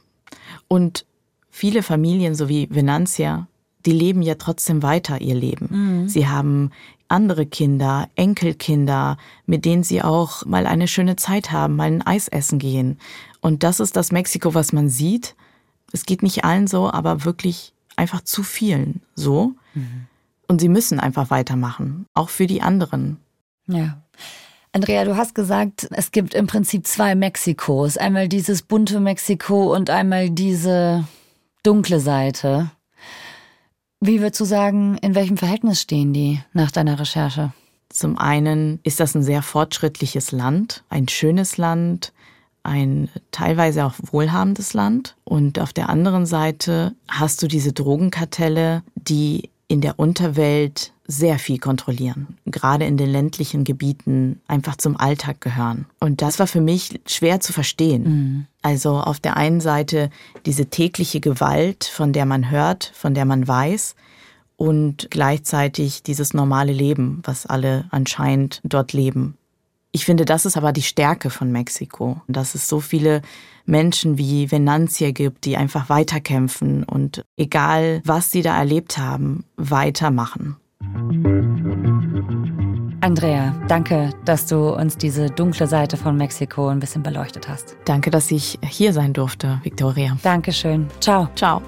Und 0.68 1.06
viele 1.50 1.82
Familien, 1.82 2.36
so 2.36 2.50
wie 2.50 2.68
Venantia, 2.70 3.48
die 3.86 3.94
leben 3.94 4.22
ja 4.22 4.36
trotzdem 4.36 4.84
weiter 4.84 5.22
ihr 5.22 5.34
Leben. 5.34 5.70
Mhm. 6.02 6.10
Sie 6.10 6.28
haben 6.28 6.72
andere 7.08 7.46
Kinder, 7.46 8.10
Enkelkinder, 8.16 9.18
mit 9.46 9.64
denen 9.64 9.84
sie 9.84 10.02
auch 10.02 10.46
mal 10.46 10.68
eine 10.68 10.90
schöne 10.90 11.16
Zeit 11.16 11.54
haben, 11.54 11.78
mal 11.78 11.88
ein 11.88 12.06
Eis 12.06 12.28
essen 12.28 12.60
gehen. 12.60 13.00
Und 13.40 13.64
das 13.64 13.80
ist 13.80 13.96
das 13.96 14.12
Mexiko, 14.12 14.54
was 14.54 14.74
man 14.74 14.90
sieht. 14.90 15.36
Es 15.94 16.06
geht 16.06 16.22
nicht 16.22 16.44
allen 16.44 16.68
so, 16.68 16.92
aber 16.92 17.24
wirklich 17.24 17.72
einfach 17.96 18.20
zu 18.20 18.44
vielen 18.44 19.02
so. 19.16 19.54
Mhm. 19.74 20.08
Und 20.52 20.60
sie 20.60 20.68
müssen 20.68 21.00
einfach 21.00 21.30
weitermachen, 21.30 22.08
auch 22.14 22.28
für 22.28 22.46
die 22.46 22.62
anderen. 22.62 23.16
Ja. 23.68 24.02
Andrea, 24.74 25.06
du 25.06 25.16
hast 25.16 25.34
gesagt, 25.34 25.88
es 25.92 26.12
gibt 26.12 26.34
im 26.34 26.46
Prinzip 26.46 26.86
zwei 26.86 27.16
Mexikos. 27.16 27.96
Einmal 27.96 28.28
dieses 28.28 28.62
bunte 28.62 29.00
Mexiko 29.00 29.74
und 29.74 29.90
einmal 29.90 30.30
diese 30.30 31.06
dunkle 31.64 32.02
Seite. 32.02 32.70
Wie 34.02 34.20
würdest 34.20 34.42
du 34.42 34.44
sagen, 34.44 34.98
in 34.98 35.16
welchem 35.16 35.38
Verhältnis 35.38 35.80
stehen 35.80 36.12
die 36.12 36.42
nach 36.52 36.72
deiner 36.72 37.00
Recherche? 37.00 37.54
Zum 37.88 38.18
einen 38.18 38.82
ist 38.84 39.00
das 39.00 39.16
ein 39.16 39.24
sehr 39.24 39.44
fortschrittliches 39.44 40.34
Land, 40.34 40.84
ein 40.90 41.08
schönes 41.08 41.56
Land, 41.56 42.12
ein 42.64 43.08
teilweise 43.32 43.86
auch 43.86 43.94
wohlhabendes 44.12 44.74
Land. 44.74 45.16
Und 45.24 45.60
auf 45.60 45.72
der 45.72 45.88
anderen 45.88 46.26
Seite 46.26 46.94
hast 47.08 47.42
du 47.42 47.48
diese 47.48 47.72
Drogenkartelle, 47.72 48.84
die 48.96 49.51
in 49.72 49.80
der 49.80 49.98
Unterwelt 50.00 50.92
sehr 51.08 51.40
viel 51.40 51.58
kontrollieren, 51.58 52.38
gerade 52.46 52.86
in 52.86 52.98
den 52.98 53.10
ländlichen 53.10 53.64
Gebieten 53.64 54.42
einfach 54.48 54.76
zum 54.76 54.98
Alltag 54.98 55.40
gehören. 55.40 55.86
Und 56.02 56.22
das 56.22 56.40
war 56.40 56.48
für 56.48 56.60
mich 56.60 57.00
schwer 57.06 57.40
zu 57.40 57.54
verstehen. 57.54 58.04
Mhm. 58.04 58.48
Also 58.62 58.98
auf 58.98 59.22
der 59.22 59.38
einen 59.38 59.62
Seite 59.62 60.10
diese 60.46 60.66
tägliche 60.66 61.22
Gewalt, 61.22 61.86
von 61.86 62.12
der 62.12 62.26
man 62.26 62.52
hört, 62.52 62.92
von 62.94 63.14
der 63.14 63.24
man 63.24 63.48
weiß, 63.48 63.96
und 64.58 65.08
gleichzeitig 65.10 66.04
dieses 66.04 66.34
normale 66.34 66.74
Leben, 66.74 67.22
was 67.24 67.46
alle 67.46 67.86
anscheinend 67.92 68.62
dort 68.66 68.92
leben. 68.92 69.38
Ich 69.92 70.06
finde, 70.06 70.26
das 70.26 70.46
ist 70.46 70.56
aber 70.56 70.72
die 70.72 70.82
Stärke 70.82 71.30
von 71.30 71.52
Mexiko, 71.52 72.22
dass 72.28 72.56
es 72.56 72.68
so 72.68 72.80
viele 72.80 73.22
Menschen 73.66 74.18
wie 74.18 74.50
Venantia 74.50 75.12
gibt, 75.12 75.46
die 75.46 75.58
einfach 75.58 75.90
weiterkämpfen 75.90 76.84
und 76.84 77.26
egal 77.38 78.02
was 78.06 78.32
sie 78.32 78.42
da 78.42 78.58
erlebt 78.58 78.98
haben, 78.98 79.44
weitermachen. 79.58 80.56
Andrea, 83.02 83.56
danke, 83.68 84.12
dass 84.26 84.46
du 84.46 84.70
uns 84.70 84.96
diese 84.96 85.30
dunkle 85.30 85.68
Seite 85.68 85.98
von 85.98 86.16
Mexiko 86.16 86.68
ein 86.68 86.80
bisschen 86.80 87.04
beleuchtet 87.04 87.50
hast. 87.50 87.76
Danke, 87.86 88.12
dass 88.12 88.30
ich 88.32 88.60
hier 88.64 88.94
sein 88.94 89.12
durfte, 89.14 89.60
Victoria. 89.64 90.18
Dankeschön. 90.22 90.88
Ciao. 91.00 91.28
Ciao. 91.36 91.62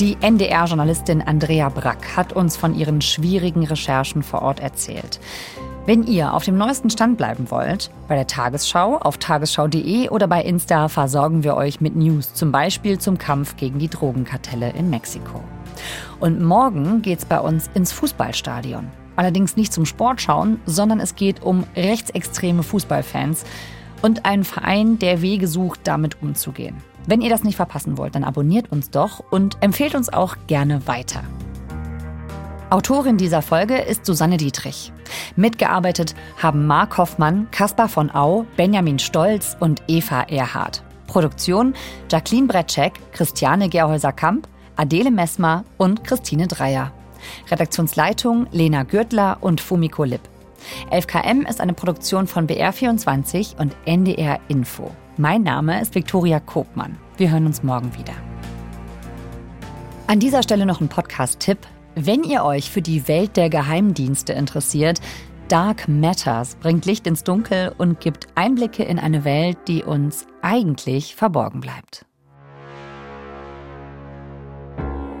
Die 0.00 0.18
NDR-Journalistin 0.20 1.22
Andrea 1.22 1.70
Brack 1.70 2.18
hat 2.18 2.34
uns 2.34 2.54
von 2.54 2.74
ihren 2.74 3.00
schwierigen 3.00 3.64
Recherchen 3.64 4.22
vor 4.22 4.42
Ort 4.42 4.60
erzählt. 4.60 5.18
Wenn 5.86 6.06
ihr 6.06 6.34
auf 6.34 6.44
dem 6.44 6.58
neuesten 6.58 6.90
Stand 6.90 7.16
bleiben 7.16 7.50
wollt, 7.50 7.90
bei 8.06 8.14
der 8.14 8.26
Tagesschau 8.26 8.98
auf 8.98 9.16
tagesschau.de 9.16 10.10
oder 10.10 10.28
bei 10.28 10.42
Insta 10.42 10.88
versorgen 10.88 11.44
wir 11.44 11.56
euch 11.56 11.80
mit 11.80 11.96
News, 11.96 12.34
zum 12.34 12.52
Beispiel 12.52 12.98
zum 12.98 13.16
Kampf 13.16 13.56
gegen 13.56 13.78
die 13.78 13.88
Drogenkartelle 13.88 14.70
in 14.74 14.90
Mexiko. 14.90 15.42
Und 16.20 16.42
morgen 16.42 17.00
geht's 17.00 17.24
bei 17.24 17.40
uns 17.40 17.70
ins 17.72 17.92
Fußballstadion. 17.92 18.88
Allerdings 19.16 19.56
nicht 19.56 19.72
zum 19.72 19.86
Sportschauen, 19.86 20.60
sondern 20.66 21.00
es 21.00 21.14
geht 21.14 21.42
um 21.42 21.64
rechtsextreme 21.74 22.62
Fußballfans 22.62 23.44
und 24.02 24.26
einen 24.26 24.44
Verein, 24.44 24.98
der 24.98 25.22
Wege 25.22 25.48
sucht, 25.48 25.80
damit 25.84 26.20
umzugehen. 26.20 26.76
Wenn 27.06 27.20
ihr 27.20 27.30
das 27.30 27.44
nicht 27.44 27.56
verpassen 27.56 27.98
wollt, 27.98 28.14
dann 28.14 28.24
abonniert 28.24 28.70
uns 28.72 28.90
doch 28.90 29.22
und 29.30 29.56
empfehlt 29.60 29.94
uns 29.94 30.12
auch 30.12 30.36
gerne 30.46 30.86
weiter. 30.86 31.22
Autorin 32.68 33.16
dieser 33.16 33.42
Folge 33.42 33.76
ist 33.78 34.04
Susanne 34.04 34.38
Dietrich. 34.38 34.92
Mitgearbeitet 35.36 36.16
haben 36.42 36.66
Mark 36.66 36.98
Hoffmann, 36.98 37.48
Kaspar 37.52 37.88
von 37.88 38.10
Au, 38.10 38.44
Benjamin 38.56 38.98
Stolz 38.98 39.56
und 39.60 39.82
Eva 39.86 40.22
Erhardt. 40.22 40.82
Produktion 41.06 41.74
Jacqueline 42.10 42.48
Bretschek, 42.48 42.94
Christiane 43.12 43.68
Gerhäuser-Kamp 43.68 44.48
Adele 44.76 45.10
Messmer 45.10 45.64
und 45.78 46.04
Christine 46.04 46.46
Dreier. 46.46 46.92
Redaktionsleitung 47.50 48.46
Lena 48.52 48.82
Gürtler 48.82 49.38
und 49.40 49.60
Fumiko 49.60 50.04
Lipp. 50.04 50.20
11KM 50.90 51.48
ist 51.48 51.60
eine 51.60 51.72
Produktion 51.72 52.26
von 52.26 52.46
BR24 52.46 53.58
und 53.58 53.74
NDR 53.84 54.38
Info. 54.48 54.90
Mein 55.18 55.44
Name 55.44 55.80
ist 55.80 55.94
Viktoria 55.94 56.40
Kobmann. 56.40 56.98
Wir 57.16 57.30
hören 57.30 57.46
uns 57.46 57.62
morgen 57.62 57.96
wieder. 57.96 58.12
An 60.06 60.20
dieser 60.20 60.42
Stelle 60.42 60.66
noch 60.66 60.82
ein 60.82 60.90
Podcast-Tipp. 60.90 61.56
Wenn 61.94 62.22
ihr 62.22 62.44
euch 62.44 62.70
für 62.70 62.82
die 62.82 63.08
Welt 63.08 63.38
der 63.38 63.48
Geheimdienste 63.48 64.34
interessiert, 64.34 65.00
Dark 65.48 65.88
Matters 65.88 66.56
bringt 66.56 66.84
Licht 66.84 67.06
ins 67.06 67.24
Dunkel 67.24 67.74
und 67.78 67.98
gibt 67.98 68.26
Einblicke 68.34 68.82
in 68.82 68.98
eine 68.98 69.24
Welt, 69.24 69.56
die 69.68 69.84
uns 69.84 70.26
eigentlich 70.42 71.16
verborgen 71.16 71.62
bleibt. 71.62 72.04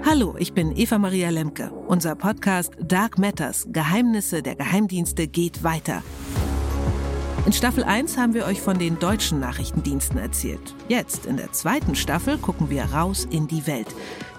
Hallo, 0.04 0.36
ich 0.38 0.52
bin 0.52 0.76
Eva 0.76 0.98
Maria 0.98 1.30
Lemke. 1.30 1.70
Unser 1.70 2.16
Podcast 2.16 2.74
Dark 2.82 3.18
Matters 3.18 3.66
Geheimnisse 3.70 4.42
der 4.42 4.56
Geheimdienste 4.56 5.26
geht 5.26 5.64
weiter. 5.64 6.02
In 7.46 7.52
Staffel 7.52 7.84
1 7.84 8.18
haben 8.18 8.34
wir 8.34 8.44
euch 8.44 8.60
von 8.60 8.76
den 8.76 8.98
deutschen 8.98 9.38
Nachrichtendiensten 9.38 10.18
erzählt. 10.18 10.74
Jetzt, 10.88 11.26
in 11.26 11.36
der 11.36 11.52
zweiten 11.52 11.94
Staffel, 11.94 12.38
gucken 12.38 12.70
wir 12.70 12.82
raus 12.86 13.24
in 13.30 13.46
die 13.46 13.68
Welt. 13.68 13.86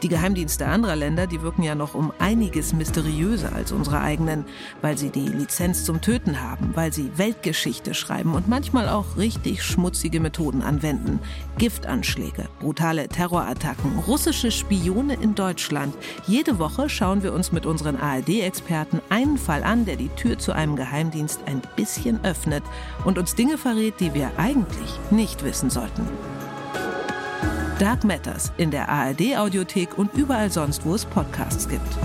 Die 0.04 0.10
Geheimdienste 0.10 0.68
anderer 0.68 0.98
Länder, 0.98 1.26
die 1.26 1.42
wirken 1.42 1.64
ja 1.64 1.74
noch 1.74 1.96
um 1.96 2.12
einiges 2.20 2.74
mysteriöser 2.74 3.56
als 3.56 3.72
unsere 3.72 4.02
eigenen, 4.02 4.46
weil 4.82 4.98
sie 4.98 5.10
die 5.10 5.28
Lizenz 5.28 5.86
zum 5.86 6.02
Töten 6.02 6.42
haben, 6.42 6.76
weil 6.76 6.94
sie 6.94 7.18
Weltgeschichte 7.18 7.94
schreiben 7.94 8.36
und 8.36 8.48
manchmal 8.48 8.90
auch 8.90 9.18
richtig 9.18 9.64
schmutzige 9.64 10.20
Methoden 10.20 10.62
anwenden. 10.62 11.20
Giftanschläge, 11.58 12.50
brutale 12.60 13.08
Terrorattacken, 13.08 14.00
russische 14.06 14.52
Spione 14.52 15.16
in 15.16 15.34
Deutschland. 15.34 15.96
Jede 16.28 16.60
Woche 16.60 16.90
schauen 16.90 17.24
wir 17.24 17.34
uns 17.34 17.52
mit 17.52 17.66
unseren 17.66 17.96
ARD-Experten 17.96 19.02
einen 19.10 19.38
Fall 19.38 19.64
an, 19.64 19.86
der 19.86 19.96
die 19.96 20.10
Tür 20.10 20.38
zu 20.38 20.52
einem 20.52 20.76
Geheimdienst 20.76 21.40
ein 21.48 21.62
bisschen 21.76 22.24
öffnet 22.24 22.64
und 23.06 23.18
uns 23.18 23.36
Dinge 23.36 23.58
verrät, 23.58 24.00
die 24.00 24.14
wir 24.14 24.32
eigentlich 24.38 25.00
nicht 25.12 25.44
wissen 25.44 25.70
sollten. 25.70 26.08
Dark 27.80 28.04
Matters 28.04 28.52
in 28.58 28.72
der 28.72 28.90
ARD 28.90 29.38
Audiothek 29.38 29.98
und 29.98 30.14
überall 30.16 30.52
sonst, 30.52 30.86
wo 30.86 30.96
es 30.96 31.06
Podcasts 31.06 31.70
gibt. 31.70 31.98